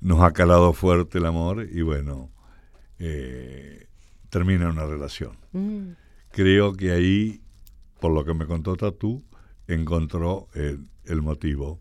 [0.00, 2.30] nos ha calado fuerte el amor y bueno,
[3.00, 3.88] eh,
[4.30, 5.38] termina una relación.
[5.50, 5.88] Mm.
[6.30, 7.40] Creo que ahí,
[7.98, 9.24] por lo que me contó Tatú,
[9.66, 11.80] encontró el, el motivo.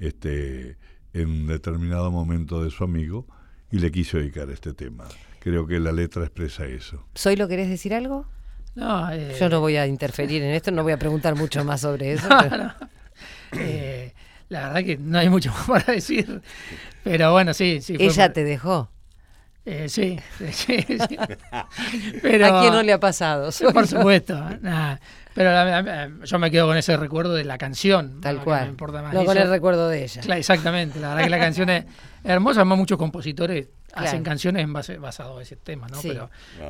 [0.00, 0.78] Este,
[1.14, 3.26] en un determinado momento de su amigo
[3.70, 5.04] y le quiso dedicar este tema.
[5.38, 7.06] Creo que la letra expresa eso.
[7.14, 8.26] ¿Soy lo querés decir algo?
[8.74, 11.80] No, eh, Yo no voy a interferir en esto, no voy a preguntar mucho más
[11.80, 12.28] sobre eso.
[13.56, 14.12] Eh,
[14.48, 16.42] la verdad que no hay mucho más para decir.
[17.04, 17.94] Pero bueno, sí, sí.
[18.00, 18.90] Ella te dejó.
[19.64, 20.18] Eh, sí,
[20.50, 21.16] sí, sí.
[22.20, 23.50] Pero, ¿A quién no le ha pasado?
[23.72, 24.34] Por supuesto.
[25.34, 28.20] Pero yo me quedo con ese recuerdo de la canción.
[28.20, 28.76] Tal cual.
[29.12, 30.36] No con el recuerdo de ella.
[30.36, 31.00] exactamente.
[31.00, 31.84] La verdad que la canción es
[32.24, 32.60] hermosa.
[32.60, 35.98] Además, muchos compositores hacen canciones en base, basado en ese tema, ¿no?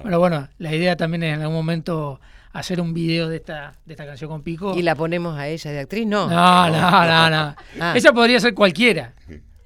[0.02, 2.20] Pero, bueno, la idea también es en algún momento
[2.52, 4.74] hacer un video de esta, de esta canción con Pico.
[4.76, 6.06] ¿Y la ponemos a ella de actriz?
[6.06, 6.28] No.
[6.28, 7.56] No, no, no, no.
[7.80, 7.94] Ah.
[7.96, 9.12] Esa podría ser cualquiera.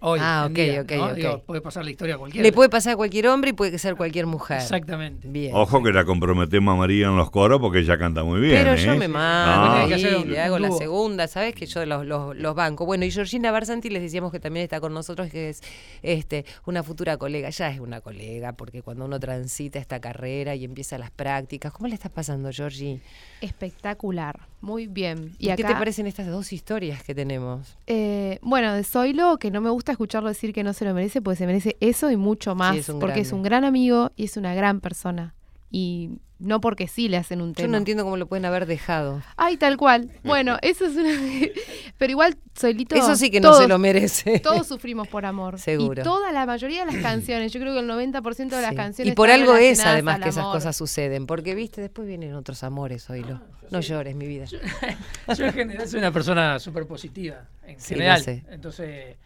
[0.01, 1.05] Hoy, Ah, ok, día, ok, ¿no?
[1.07, 1.15] ok.
[1.15, 2.43] Digo, puede pasar la historia a cualquiera.
[2.45, 4.59] Le puede pasar a cualquier hombre y puede ser cualquier mujer.
[4.59, 5.27] Exactamente.
[5.27, 5.53] Bien.
[5.57, 8.55] Ojo que la comprometemos a María en los coros porque ella canta muy bien.
[8.63, 8.77] Pero ¿eh?
[8.85, 9.15] yo me No.
[9.15, 11.53] mando Hay que y hacer un- le hago la segunda, ¿sabes?
[11.55, 12.87] Que yo los, los, los banco.
[12.87, 15.63] Bueno, y Georgina Barsanti les decíamos que también está con nosotros, que es
[16.03, 17.51] este una futura colega.
[17.51, 21.89] Ya es una colega, porque cuando uno transita esta carrera y empieza las prácticas, ¿cómo
[21.89, 23.01] le estás pasando, Georgie?
[23.41, 25.35] Espectacular, muy bien.
[25.39, 27.77] Y ¿Y acá, ¿Qué te parecen estas dos historias que tenemos?
[27.87, 31.23] eh, bueno, de Zoilo, que no me gusta escucharlo decir que no se lo merece,
[31.23, 34.37] porque se merece eso y mucho más, es porque es un gran amigo y es
[34.37, 35.35] una gran persona.
[35.71, 37.73] Y no porque sí le hacen un Yo tema.
[37.73, 39.21] no entiendo cómo lo pueden haber dejado.
[39.37, 40.11] Ay, tal cual.
[40.25, 41.11] Bueno, eso es una...
[41.99, 42.95] Pero igual, Zoilito...
[42.95, 44.39] Eso sí que no todos- se lo merece.
[44.41, 45.59] Todos sufrimos por amor.
[45.59, 46.01] Seguro.
[46.03, 48.77] Y toda la mayoría de las canciones, yo creo que el 90% de las Sí.
[48.77, 49.13] canciones.
[49.13, 50.55] Y por algo es además al que esas amor.
[50.57, 53.41] cosas suceden, porque viste, después vienen otros amores, oílo.
[53.71, 54.45] No llores, mi vida.
[55.37, 58.23] Yo en general soy una persona súper positiva, en Sí, lo general.
[58.23, 58.45] sé.
[58.51, 59.17] Entonces,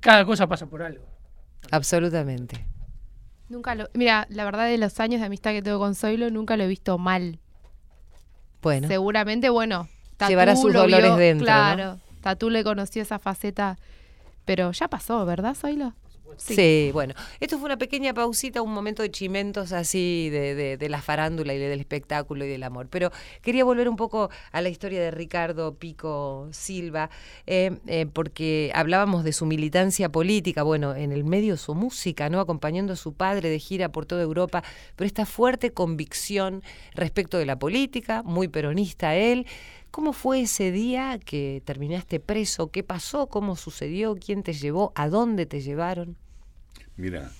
[0.00, 1.04] cada cosa pasa por algo.
[1.70, 2.66] Absolutamente.
[3.48, 3.88] Nunca lo.
[3.94, 6.68] Mira, la verdad de los años de amistad que tengo con Zoilo, nunca lo he
[6.68, 7.38] visto mal.
[8.60, 9.88] Bueno, Seguramente, bueno.
[10.16, 11.52] Tatú Llevará sus lo dolores vio, dentro, ¿no?
[11.52, 12.00] Claro.
[12.20, 13.78] Tatú le conoció esa faceta.
[14.44, 15.94] Pero ya pasó, ¿verdad, Zoilo?
[16.36, 16.90] Sí.
[16.92, 17.14] bueno.
[17.40, 21.54] Esto fue una pequeña pausita, un momento de chimentos así de, de- de la farándula
[21.54, 22.86] y del espectáculo y del amor.
[22.90, 23.10] Pero
[23.42, 27.10] quería volver un poco a la historia de Ricardo Pico Silva,
[27.46, 32.40] eh, eh, porque hablábamos de su militancia política, bueno, en el medio su música, ¿no?
[32.40, 34.62] Acompañando a su padre de gira por toda Europa,
[34.96, 36.62] pero esta fuerte convicción
[36.94, 39.46] respecto de la política, muy peronista él.
[39.90, 42.70] ¿Cómo fue ese día que terminaste preso?
[42.70, 43.26] ¿Qué pasó?
[43.26, 44.16] ¿Cómo sucedió?
[44.16, 44.92] ¿Quién te llevó?
[44.94, 46.16] ¿A dónde te llevaron?
[46.96, 47.30] Mira,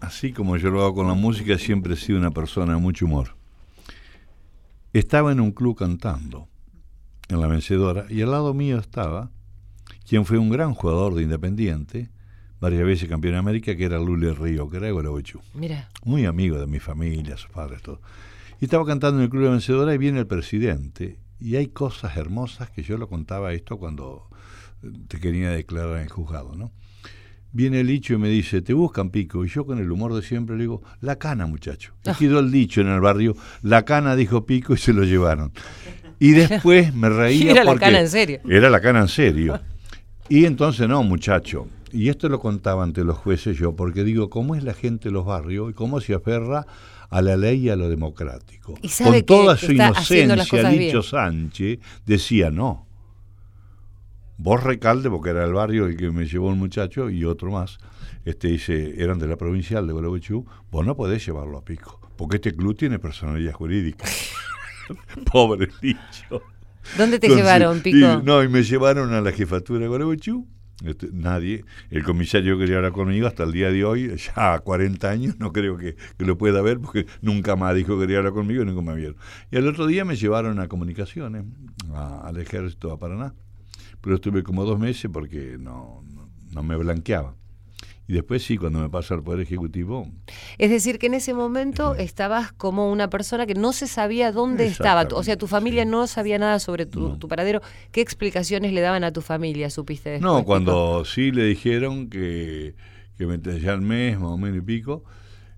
[0.00, 3.06] así como yo lo hago con la música, siempre he sido una persona de mucho
[3.06, 3.36] humor.
[4.92, 6.48] Estaba en un club cantando,
[7.28, 9.30] en la vencedora, y al lado mío estaba
[10.06, 12.10] quien fue un gran jugador de Independiente,
[12.60, 15.40] varias veces campeón de América, que era Lule Río, que era Gualeguaychú.
[15.54, 18.00] Mira, muy amigo de mi familia, sus padres, todo.
[18.64, 21.18] Y estaba cantando en el Club de Vencedora y viene el presidente.
[21.38, 24.30] Y hay cosas hermosas que yo lo contaba esto cuando
[24.82, 26.72] eh, te quería declarar en el juzgado, ¿no?
[27.52, 29.44] Viene el dicho y me dice, te buscan pico.
[29.44, 31.92] Y yo con el humor de siempre le digo, la cana, muchacho.
[32.06, 35.52] Y quedó el dicho en el barrio, la cana dijo pico y se lo llevaron.
[36.18, 38.40] Y después me reía Era la cana en serio.
[38.48, 39.60] Era la cana en serio.
[40.30, 41.68] Y entonces, no, muchacho.
[41.92, 45.12] Y esto lo contaba ante los jueces yo, porque digo, ¿cómo es la gente de
[45.12, 46.66] los barrios y cómo se aferra
[47.16, 48.74] a la ley y a lo democrático?
[48.82, 51.02] Y Con toda su inocencia, dicho bien.
[51.02, 52.86] Sánchez, decía no.
[54.36, 57.78] Vos recalde, porque era el barrio el que me llevó el muchacho y otro más,
[58.24, 62.36] este dice, eran de la provincial de Gualeguaychú, vos no podés llevarlo a pico, porque
[62.36, 64.06] este club tiene personalidad jurídica.
[65.32, 66.42] Pobre dicho.
[66.98, 67.96] ¿dónde te Entonces, llevaron, Pico?
[67.96, 70.46] y- no, y me llevaron a la jefatura de Gualeguaychú.
[70.84, 75.10] Este, nadie, el comisario quería hablar conmigo hasta el día de hoy, ya a 40
[75.10, 78.62] años, no creo que, que lo pueda ver porque nunca más dijo que hablar conmigo
[78.62, 79.16] y nunca me vieron.
[79.50, 81.44] Y al otro día me llevaron a comunicaciones,
[81.94, 83.34] a- al ejército a Paraná,
[84.00, 86.04] pero estuve como dos meses porque no,
[86.52, 87.34] no me blanqueaba.
[88.06, 90.06] Y después sí, cuando me pasa al Poder Ejecutivo,
[90.58, 94.66] Es decir, que en ese momento estabas como una persona que no se sabía dónde
[94.66, 95.06] estaba.
[95.12, 97.18] O sea, tu familia no sabía nada sobre tu, No.
[97.18, 97.62] tu paradero.
[97.92, 100.30] ¿Qué explicaciones le daban a tu familia, supiste después?
[100.32, 102.74] No, cuando sí le dijeron que,
[103.16, 105.02] que me ya al mes, más o menos y pico,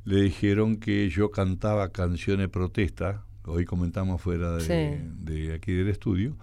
[0.04, 5.04] le dijeron que yo cantaba canciones de protesta, hoy comentamos fuera de, Sí.
[5.18, 6.36] de aquí del estudio,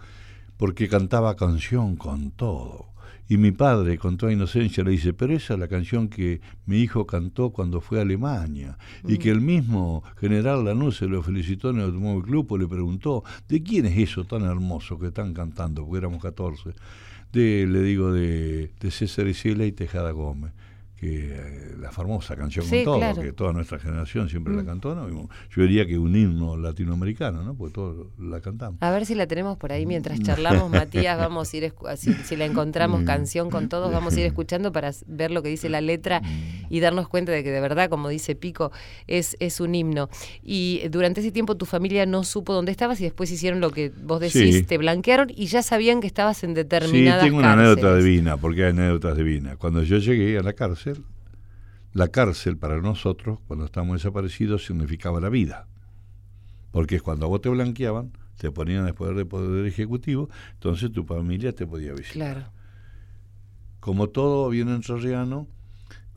[0.58, 2.88] porque cantaba canción con todo.
[3.30, 6.80] Y mi padre, con toda inocencia, le dice, pero esa es la canción que mi
[6.80, 8.78] hijo cantó cuando fue a Alemania.
[9.08, 12.68] Y que el mismo general Lanús se lo felicitó en el Automóvil Club, pues le
[12.68, 15.86] preguntó, ¿de quién es eso tan hermoso que están cantando?
[15.86, 16.74] Porque éramos 14
[17.34, 20.54] de, le digo, de, de César Isela y Tejada Gómez,
[21.04, 23.22] que eh, la famosa canción Sí, con todo, claro.
[23.22, 24.66] que toda nuestra generación siempre la Mm.
[24.66, 25.08] cantó, ¿no?
[25.10, 27.56] Yo diría que un himno latinoamericano, ¿no?
[27.56, 28.78] Porque todos la cantamos.
[28.82, 31.18] A ver si la tenemos por ahí mientras charlamos, Matías.
[31.18, 33.06] Vamos a ir, si, si la encontramos Mm.
[33.06, 36.66] canción con todos, vamos a ir escuchando para ver lo que dice la letra Mm.
[36.74, 38.72] y darnos cuenta de que de verdad, como dice Pico,
[39.08, 40.10] es, es un himno.
[40.42, 43.92] Y durante ese tiempo tu familia no supo dónde estabas y después hicieron lo que
[44.04, 44.64] vos decís, Sí.
[44.64, 48.64] te blanquearon y ya sabían que estabas en Sí, determinadas tengo una anécdota divina, porque
[48.64, 49.58] hay anécdotas divinas.
[49.58, 50.93] Cuando yo llegué a la cárcel,
[51.94, 55.68] la cárcel para nosotros, cuando estábamos desaparecidos, significaba la vida.
[56.72, 61.54] Porque cuando a vos te blanqueaban, te ponían después del poder ejecutivo, entonces tu familia
[61.54, 62.14] te podía visitar.
[62.14, 62.52] Claro.
[63.80, 65.48] como todo bien entrerriano,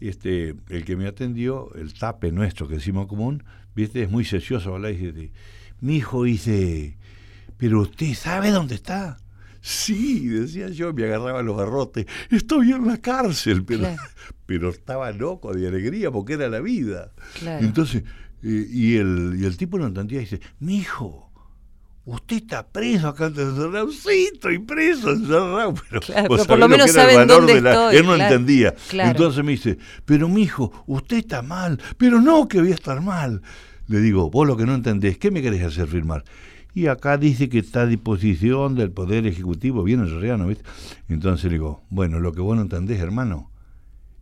[0.00, 3.42] este, el que me atendió, el tape nuestro que decimos común,
[3.74, 5.32] viste, es muy sencioso hablar y dice,
[5.80, 6.96] mi hijo dice,
[7.58, 9.18] pero usted sabe dónde está.
[9.68, 12.06] Sí, decía yo, me agarraba los barrotes.
[12.30, 14.02] Estoy en la cárcel, pero, Claro.
[14.46, 17.10] pero estaba loco de alegría porque era la vida.
[17.40, 17.64] Claro.
[17.66, 18.04] Entonces,
[18.44, 21.32] eh, y, el, y el tipo no entendía y dice, mi hijo,
[22.04, 23.90] usted está preso acá encerrado.
[23.90, 25.74] Sí, estoy preso, encerrado.
[25.90, 28.06] Pero, Claro, vos pero por lo que menos el saben dónde de la- estoy, Él
[28.06, 28.34] no claro.
[28.34, 28.74] entendía.
[28.88, 29.10] Claro.
[29.10, 31.82] Entonces me dice, pero mi hijo, usted está mal.
[31.98, 33.42] Pero no, que voy a estar mal.
[33.88, 36.22] Le digo, vos lo que no entendés, ¿qué me querés hacer firmar?
[36.76, 40.62] Y acá dice que está a disposición del Poder Ejecutivo, bien en realidad, ¿no viste?
[41.08, 43.50] Entonces le digo, bueno, lo que vos no entendés, hermano,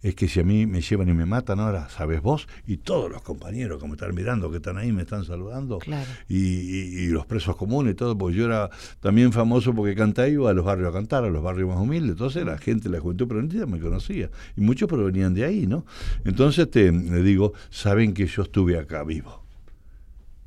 [0.03, 2.47] es que si a mí me llevan y me matan ahora, ¿sabes vos?
[2.67, 5.79] Y todos los compañeros que me están mirando, que están ahí, me están saludando.
[5.79, 6.09] Claro.
[6.29, 10.29] Y, y- y los presos comunes y todo, porque yo era también famoso porque cantaba,
[10.29, 12.13] iba a los barrios a cantar, a los barrios más humildes.
[12.13, 14.31] Entonces la gente, la juventud prendida me conocía.
[14.57, 15.87] Y muchos provenían de ahí, ¿no?
[16.25, 19.44] Entonces te, le digo, saben que yo estuve acá vivo.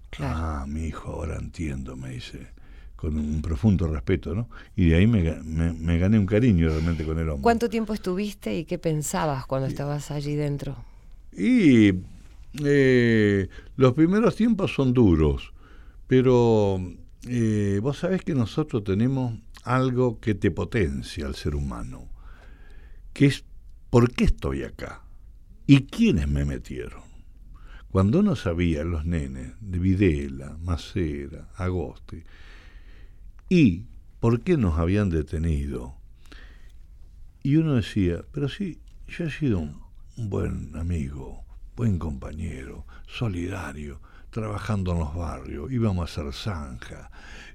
[0.10, 0.36] Claro.
[0.38, 2.47] Ah, mi hijo, ahora entiendo, me dice,
[2.95, 4.49] con un profundo respeto, ¿no?
[4.76, 7.43] Y de ahí me, ga- me- me gané un cariño realmente con el hombre.
[7.43, 10.76] ¿Cuánto tiempo estuviste y qué pensabas cuando estabas allí dentro?
[11.32, 11.91] Y
[12.64, 15.53] eh, los primeros tiempos son duros,
[16.08, 16.82] pero
[17.28, 19.34] eh, vos sabés que nosotros tenemos
[19.64, 22.08] algo que te potencia al ser humano,
[23.14, 23.43] que es
[23.89, 25.01] ¿por qué estoy acá?
[25.68, 27.01] ¿Y quiénes me metieron?
[27.97, 32.21] Cuando uno sabía los nenes de Videla, Macera, Agosti,
[33.49, 33.85] y
[34.19, 35.95] por qué nos habían detenido,
[37.41, 39.81] y uno decía, pero sí, yo he sido un,
[40.15, 41.43] un buen amigo,
[41.75, 47.09] buen compañero, solidario, trabajando en los barrios, íbamos a hacer zanja,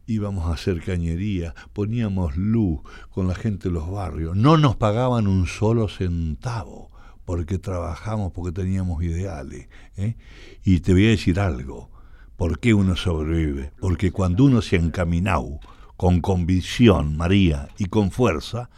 [0.08, 2.80] íbamos a hacer cañería, poníamos luz
[3.10, 6.91] con la gente de los barrios, no nos pagaban un solo centavo
[7.24, 9.68] porque trabajamos, porque teníamos ideales.
[9.96, 10.16] ¿eh?
[10.64, 11.90] Y te voy a decir algo,
[12.36, 13.72] ¿por qué uno sobrevive?
[13.80, 15.60] Porque cuando uno se ha encaminado
[15.96, 18.70] con convicción, María, y con fuerza,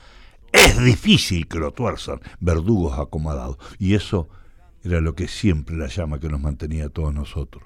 [0.52, 3.56] es difícil que lo tuerzan verdugos acomodados.
[3.78, 4.28] Y eso
[4.82, 7.64] era lo que siempre la llama que nos mantenía a todos nosotros.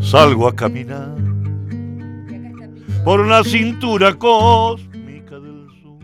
[0.00, 1.14] Salgo a caminar
[3.04, 5.98] por una cintura cósmica del sur.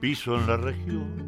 [0.00, 1.27] Piso en la región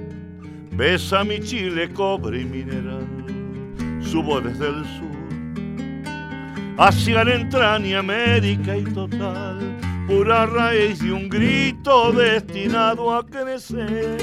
[0.81, 3.05] besa mi Chile, cobre y mineral.
[4.01, 6.03] Subo desde el sur,
[6.79, 9.59] hacia la entraña América y total,
[10.07, 14.17] pura raíz y un grito destinado a crecer.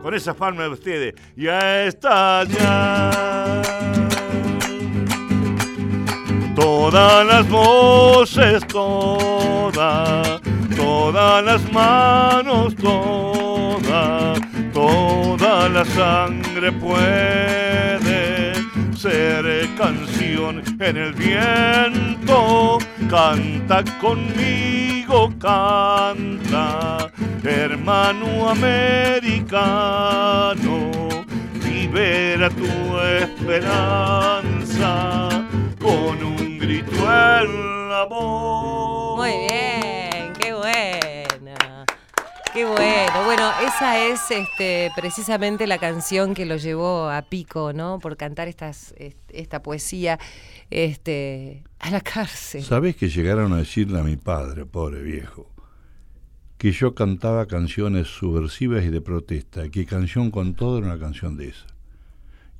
[0.00, 3.62] Con esas palmas de ustedes, ya está ya
[6.54, 10.40] todas las voces, todas,
[10.76, 14.34] todas las manos, toda,
[14.78, 18.54] toda la sangre puede
[18.96, 22.78] ser canción en el viento.
[23.10, 27.10] Canta conmigo, canta,
[27.42, 29.50] hermano americano,
[31.64, 32.68] libera tu
[33.24, 34.68] esperanza
[35.80, 36.94] con un grito
[37.40, 39.16] en la voz.
[39.18, 41.07] Muy bien, qué buena.
[42.52, 43.24] Qué bueno.
[43.24, 47.98] Bueno, esa es este, precisamente la canción que lo llevó a pico, ¿no?
[48.00, 50.18] Por cantar estas, est- esta poesía
[50.70, 52.64] este, a la cárcel.
[52.64, 55.50] ¿Sabés que llegaron a decirle a mi padre, pobre viejo,
[56.56, 61.36] que yo cantaba canciones subversivas y de protesta, que canción con todo era una canción
[61.36, 61.66] de esa?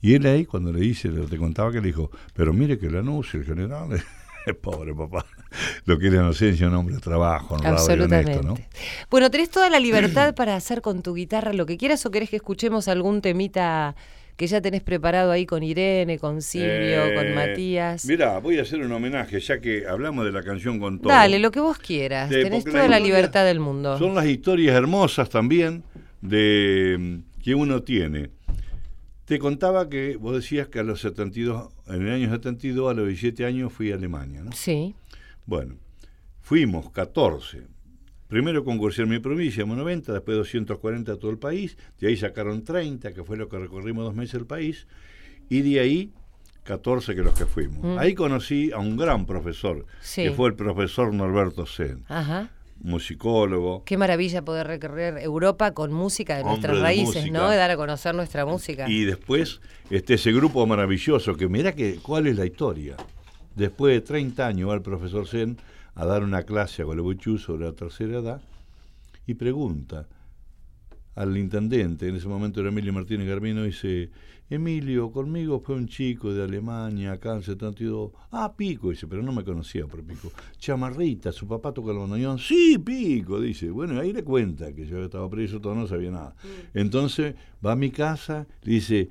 [0.01, 2.89] Y él ahí, cuando le hice, le te contaba que le dijo, pero mire que
[2.89, 4.01] le anuncio el general,
[4.63, 5.25] pobre papá,
[5.85, 8.33] lo que era inocencia, un hombre de trabajo, honrado y Absolutamente.
[8.33, 8.57] honesto, ¿no?
[9.11, 12.31] Bueno, tenés toda la libertad para hacer con tu guitarra lo que quieras o querés
[12.31, 13.95] que escuchemos algún temita
[14.37, 18.05] que ya tenés preparado ahí con Irene, con Silvio, con Eh, Matías.
[18.05, 21.13] Mira, voy a hacer un homenaje, ya que hablamos de la canción con todo.
[21.13, 22.31] Dale, lo que vos quieras.
[22.31, 23.99] Tenés toda la libertad del mundo.
[23.99, 25.83] Son las historias hermosas también
[26.21, 28.31] de mm, que uno tiene.
[29.25, 33.09] Te contaba que vos decías que a los 72, en el año 72, a los
[33.09, 34.53] 17 años fui a Alemania, ¿no?
[34.53, 34.95] Sí.
[35.49, 35.77] Bueno,
[36.43, 37.63] fuimos 14.
[38.29, 42.19] Primero concursé en mi provincia, en 90, después 240 a todo el país, de ahí
[42.19, 44.87] sacaron 30, que fue lo que recorrimos dos meses el país,
[45.49, 46.13] y de ahí
[46.65, 47.83] 14 que los que fuimos.
[47.83, 47.99] Mm.
[47.99, 50.25] Ahí conocí a un gran profesor, Sí.
[50.25, 52.51] que fue el profesor Norberto Sen Ajá.
[52.83, 53.85] musicólogo.
[53.87, 57.39] Qué maravilla poder recorrer Europa con música de nuestras de raíces, música.
[57.39, 57.49] ¿no?
[57.49, 58.87] De dar a conocer nuestra música.
[58.87, 62.97] Y después, este, ese grupo maravilloso, que mira que, cuál es la historia.
[63.59, 65.57] Después de 30 años va el profesor Zen
[65.97, 68.41] a dar una clase a Gualebuchú sobre la tercera edad
[69.27, 70.07] y pregunta
[71.17, 74.11] al intendente, en ese momento era Emilio Martínez Garbino, dice,
[74.49, 78.13] Emilio, conmigo fue un chico de Alemania, acá en 72.
[78.31, 80.31] Ah, Pico, dice, pero no me conocía por Pico.
[80.59, 82.39] Chamarrita, su papá toca el bandoneón.
[82.39, 83.71] Sí, Pico, dice.
[83.71, 86.37] Bueno, ahí le cuenta que yo estaba preso, todo no sabía nada.
[86.75, 87.35] Entonces
[87.67, 89.09] va a mi casa, le dice,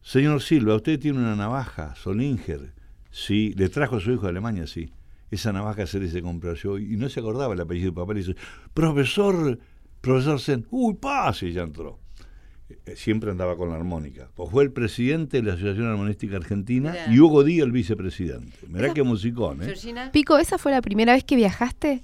[0.00, 2.81] señor Silva, ¿usted tiene una navaja, Solinger?
[3.12, 4.90] Sí, le trajo a su hijo de Alemania, sí.
[5.30, 8.12] Esa navaja se le hice comprar yo y no se acordaba el apellido de papá.
[8.14, 8.34] Le dice,
[8.74, 9.58] profesor,
[10.00, 12.00] profesor Zen, uy, pase, y ya entró.
[12.86, 14.28] Eh, Siempre andaba con la armónica.
[14.34, 17.12] Pues fue el presidente de la Asociación Armonística Argentina Mirá.
[17.14, 18.56] y Hugo Díaz el vicepresidente.
[18.66, 19.66] Mirá Esa- qué musicón, ¿eh?
[19.66, 22.00] Georgina, Pico, ¿esa fue la primera vez que viajaste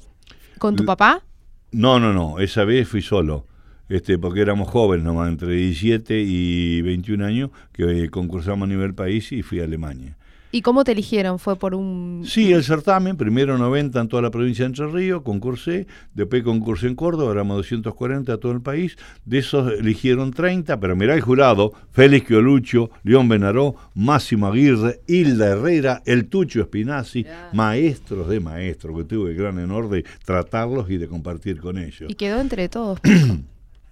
[0.58, 1.24] con tu L- papá?
[1.72, 3.46] No, no, no, esa vez fui solo.
[3.88, 8.94] Este, porque éramos jóvenes nomás, entre 17 y 21 años, que eh, concursamos a nivel
[8.94, 10.16] país y fui a Alemania.
[10.50, 11.38] ¿Y cómo te eligieron?
[11.38, 12.22] ¿Fue por un...?
[12.26, 16.86] Sí, el certamen, primero 90 en toda la provincia de Entre Ríos, concursé, después concursé
[16.86, 18.96] en Córdoba, éramos 240 a todo el país,
[19.26, 25.48] de esos eligieron 30, pero mirá el jurado, Félix Chiolucho, León Benaró, Máximo Aguirre, Hilda
[25.48, 30.96] Herrera, el Tucho Espinazzi, maestros de maestros, que tuve el gran honor de tratarlos y
[30.96, 32.10] de compartir con ellos.
[32.10, 33.00] Y quedó entre todos.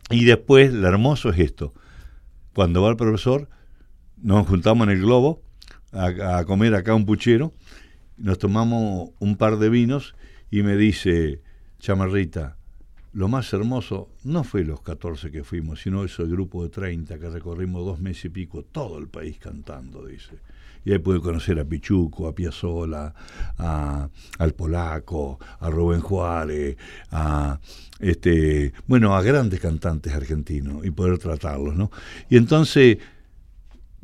[0.09, 1.75] Y después, lo hermoso es esto.
[2.55, 3.49] Cuando va el profesor,
[4.23, 5.43] nos juntamos en el globo
[5.97, 7.53] a, comer acá un puchero,
[8.17, 10.15] nos tomamos un par de vinos
[10.51, 11.41] y me dice,
[11.79, 12.57] Chamarrita,
[13.13, 17.31] lo más hermoso no fue los 14 que fuimos, sino ese grupo de 30 que
[17.31, 20.39] recorrimos dos meses y pico todo el país cantando, dice.
[20.85, 23.13] Y ahí pude conocer a Pichuco, a Piazzola,
[23.59, 26.77] a, al Polaco, a Rubén Juárez,
[27.11, 27.59] a
[27.99, 31.91] este, bueno, a grandes cantantes argentinos y poder tratarlos, ¿no?
[32.31, 32.99] Y entonces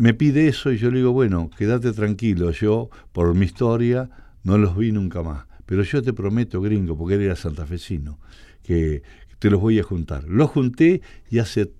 [0.02, 4.10] me pide eso y yo le digo, bueno, quédate tranquilo, yo por mi historia
[4.42, 8.18] no los vi nunca más, pero yo te prometo, gringo, porque él era santafesino,
[8.64, 9.04] que
[9.38, 10.24] te los voy a juntar.
[10.24, 11.70] Los junté y hace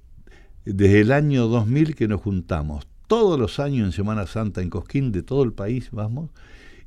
[0.65, 5.11] desde el año 2000 que nos juntamos, todos los años en Semana Santa en Cosquín
[5.11, 6.31] de todo el país, vamos,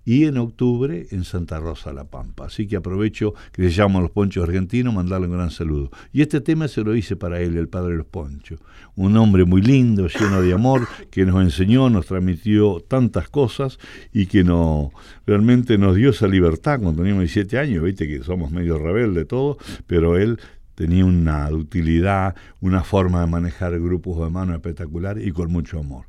[0.05, 2.45] y en octubre en Santa Rosa La Pampa.
[2.45, 5.89] Así que aprovecho que se llaman los ponchos argentinos, mandarle un gran saludo.
[6.13, 8.59] Y este tema se lo hice para él, el padre de los ponchos.
[8.95, 13.79] Un hombre muy lindo, lleno de amor, que nos enseñó, nos transmitió tantas cosas
[14.13, 14.91] y que no,
[15.25, 19.57] realmente nos dio esa libertad cuando teníamos 17 años, viste que somos medio rebelde todo,
[19.87, 20.39] pero él
[20.75, 26.05] tenía una utilidad, una forma de manejar grupos de mano espectacular y con mucho amor.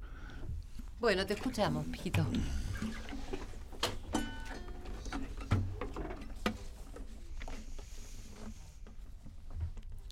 [1.00, 2.26] bueno, te escuchamos, pijito.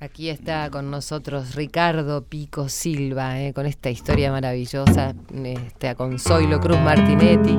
[0.04, 6.60] Aquí está con nosotros Ricardo Pico Silva, eh, con esta historia maravillosa, este, con Zoilo
[6.60, 7.58] Cruz Martinetti,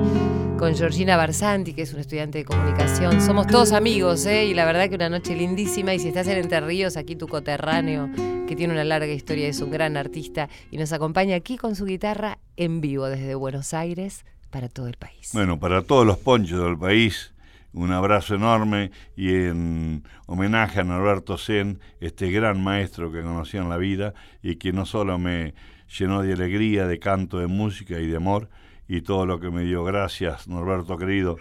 [0.56, 3.20] con Georgina Barsanti, que es una estudiante de comunicación.
[3.20, 5.96] Somos todos amigos, eh, y la verdad que una noche lindísima.
[5.96, 8.12] Y si estás en Entre Ríos, aquí tu coterráneo,
[8.48, 11.86] que tiene una larga historia, es un gran artista y nos acompaña aquí con su
[11.86, 15.32] guitarra en vivo desde Buenos Aires para todo el país.
[15.34, 17.34] Bueno, para todos los ponchos del país,
[17.76, 23.70] un abrazo enorme y en homenaje a Norberto Zen, este gran maestro que conocí en
[23.70, 25.54] la vida y que no solo me
[26.00, 28.50] llenó de alegría, de canto, de música y de amor
[28.88, 29.84] y todo lo que me dio.
[29.84, 31.38] Gracias, Norberto querido.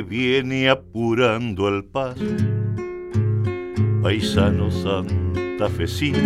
[0.00, 2.24] Viene apurando el paso,
[4.02, 6.18] paisano santafesino,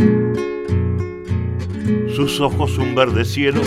[2.14, 3.60] sus ojos un verde cielo,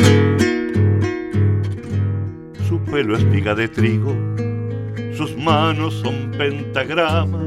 [2.68, 4.16] su pelo espiga de trigo,
[5.18, 7.44] sus manos son pentagrama,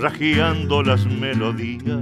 [0.00, 1.98] rajeando las melodías,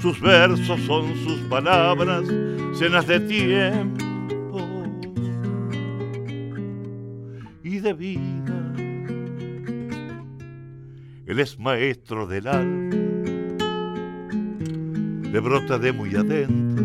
[0.00, 2.22] sus versos son sus palabras,
[2.78, 4.07] cenas de tiempo
[7.88, 8.74] de vida.
[11.26, 12.94] Él es maestro del alma,
[15.32, 16.84] le brota de muy adentro.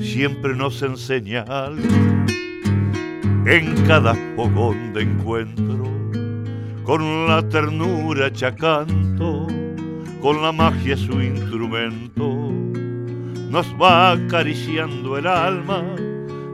[0.00, 1.44] Siempre nos enseña
[3.46, 5.84] en cada fogón de encuentro,
[6.82, 9.46] con la ternura chacanto,
[10.20, 12.50] con la magia su instrumento,
[13.48, 15.84] nos va acariciando el alma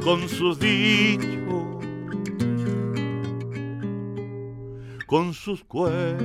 [0.02, 1.59] con sus dichos,
[5.10, 6.24] con sus cuentos.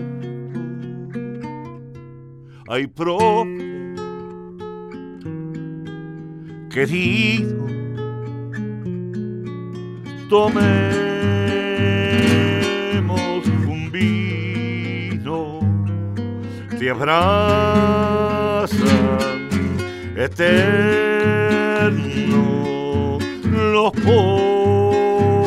[2.67, 3.95] Hay profe
[6.69, 7.65] querido,
[10.29, 11.01] tomemos
[13.67, 15.61] un vino,
[16.77, 18.69] te abrazan
[20.15, 21.57] eterno
[23.51, 25.45] los ponchos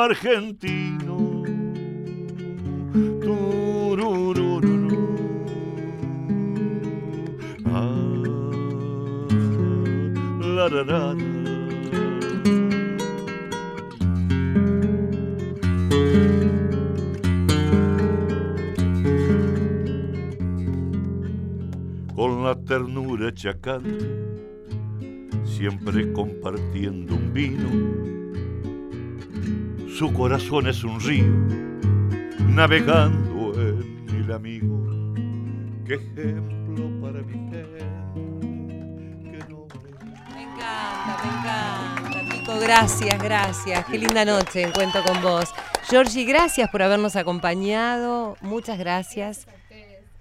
[0.00, 1.09] argentinos.
[22.14, 23.98] Con la ternura chacante,
[25.44, 27.70] siempre compartiendo un vino.
[29.88, 31.32] Su corazón es un río,
[32.48, 33.19] navegando
[34.40, 35.04] amigo.
[35.86, 37.78] Qué ejemplo para mi gente,
[39.22, 39.90] qué noble.
[40.34, 42.30] Me encanta, me encanta.
[42.30, 43.84] Pico, gracias, gracias.
[43.84, 45.50] Qué linda noche encuentro con vos.
[45.90, 48.36] Georgie, gracias por habernos acompañado.
[48.40, 49.46] Muchas gracias.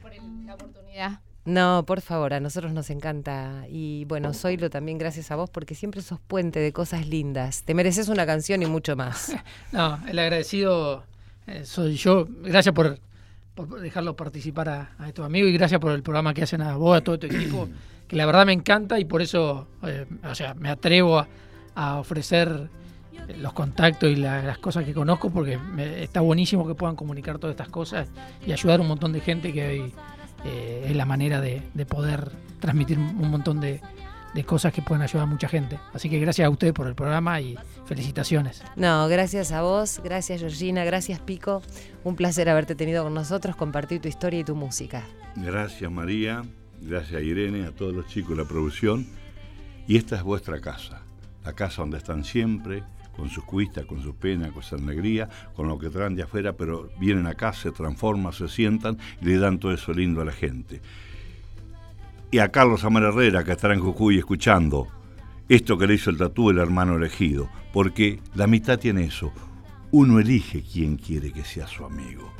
[0.02, 0.12] por
[0.46, 1.22] la oportunidad.
[1.46, 3.64] No, por favor, a nosotros nos encanta.
[3.70, 7.64] Y bueno, Zoilo también gracias a vos porque siempre sos puente de cosas lindas.
[7.64, 9.34] Te mereces una canción y mucho más.
[9.72, 11.06] No, el agradecido
[11.48, 12.28] eh, soy yo.
[12.44, 13.00] Gracias por,
[13.56, 16.76] por dejarlo participar a, a estos amigos y gracias por el programa que hacen a
[16.78, 17.68] vos, a todo tu equipo,
[18.08, 21.28] que la verdad me encanta y por eso, eh, o sea, me atrevo a,
[21.76, 22.70] a ofrecer
[23.38, 27.38] los contactos y la- las cosas que conozco porque me- está buenísimo que puedan comunicar
[27.38, 28.08] todas estas cosas
[28.48, 29.94] y ayudar a un montón de gente que hoy
[30.46, 33.82] eh, es la manera de, de poder transmitir un montón de,
[34.34, 35.80] de cosas que pueden ayudar a mucha gente.
[35.94, 38.64] Así que gracias a ustedes por el programa y felicitaciones.
[38.76, 41.62] No, gracias a vos, gracias Georgina, gracias Pico.
[42.04, 45.04] Un placer haberte tenido con nosotros, compartir tu historia y tu música.
[45.36, 46.44] Gracias María,
[46.82, 49.08] gracias Irene, a todos los chicos de la producción.
[49.88, 51.02] Y esta es vuestra casa,
[51.44, 52.84] la casa donde están siempre,
[53.20, 56.54] con sus cuistas, con sus penas, con su alegría, con lo que traen de afuera,
[56.54, 60.32] pero vienen acá, se transforman, se sientan y le dan todo eso lindo a la
[60.32, 60.82] gente.
[62.32, 64.88] Y a Carlos Amar Herrera, que estará en Jujuy escuchando
[65.50, 69.34] esto que le hizo el tatú el hermano elegido, porque la mitad tiene eso.
[69.90, 72.32] Uno elige quién quiere que sea su amigo.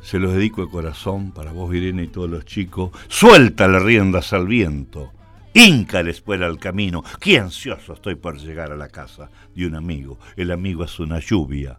[0.00, 2.90] Se los dedico de corazón para vos, Irene, y todos los chicos.
[3.08, 5.12] Suelta las riendas al viento.
[5.52, 7.04] Íncales fuera al camino.
[7.20, 10.18] Qué ansioso estoy por llegar a la casa de un amigo.
[10.34, 11.78] El amigo es una lluvia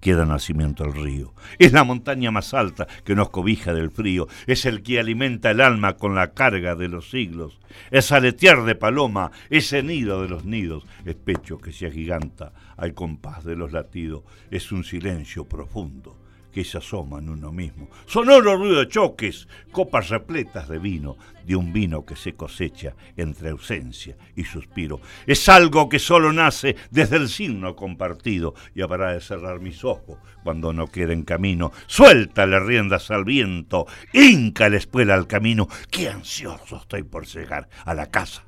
[0.00, 1.34] que da nacimiento al río.
[1.58, 4.26] Es la montaña más alta que nos cobija del frío.
[4.46, 7.60] Es el que alimenta el alma con la carga de los siglos.
[7.90, 10.84] Es aletear de paloma, ese nido de los nidos.
[11.04, 14.22] Es pecho que se agiganta al compás de los latidos.
[14.50, 16.19] Es un silencio profundo
[16.52, 17.88] que se asoma en uno mismo.
[18.06, 23.50] Sonoro ruido de choques, copas repletas de vino, de un vino que se cosecha entre
[23.50, 25.00] ausencia y suspiro.
[25.26, 30.18] Es algo que solo nace desde el signo compartido y habrá de cerrar mis ojos
[30.42, 31.72] cuando no queden camino.
[31.86, 35.68] Suéltale riendas al viento, hinca la espuela al camino.
[35.90, 38.44] Qué ansioso estoy por llegar a la casa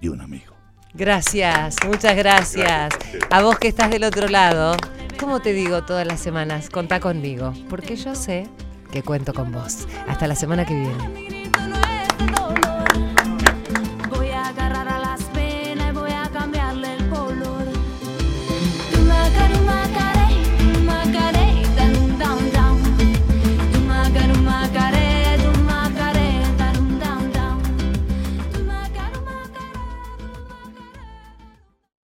[0.00, 0.51] de un amigo.
[0.94, 2.90] Gracias, muchas gracias.
[3.30, 4.76] A vos que estás del otro lado,
[5.18, 8.46] como te digo todas las semanas, contá conmigo, porque yo sé
[8.90, 9.88] que cuento con vos.
[10.06, 11.31] Hasta la semana que viene.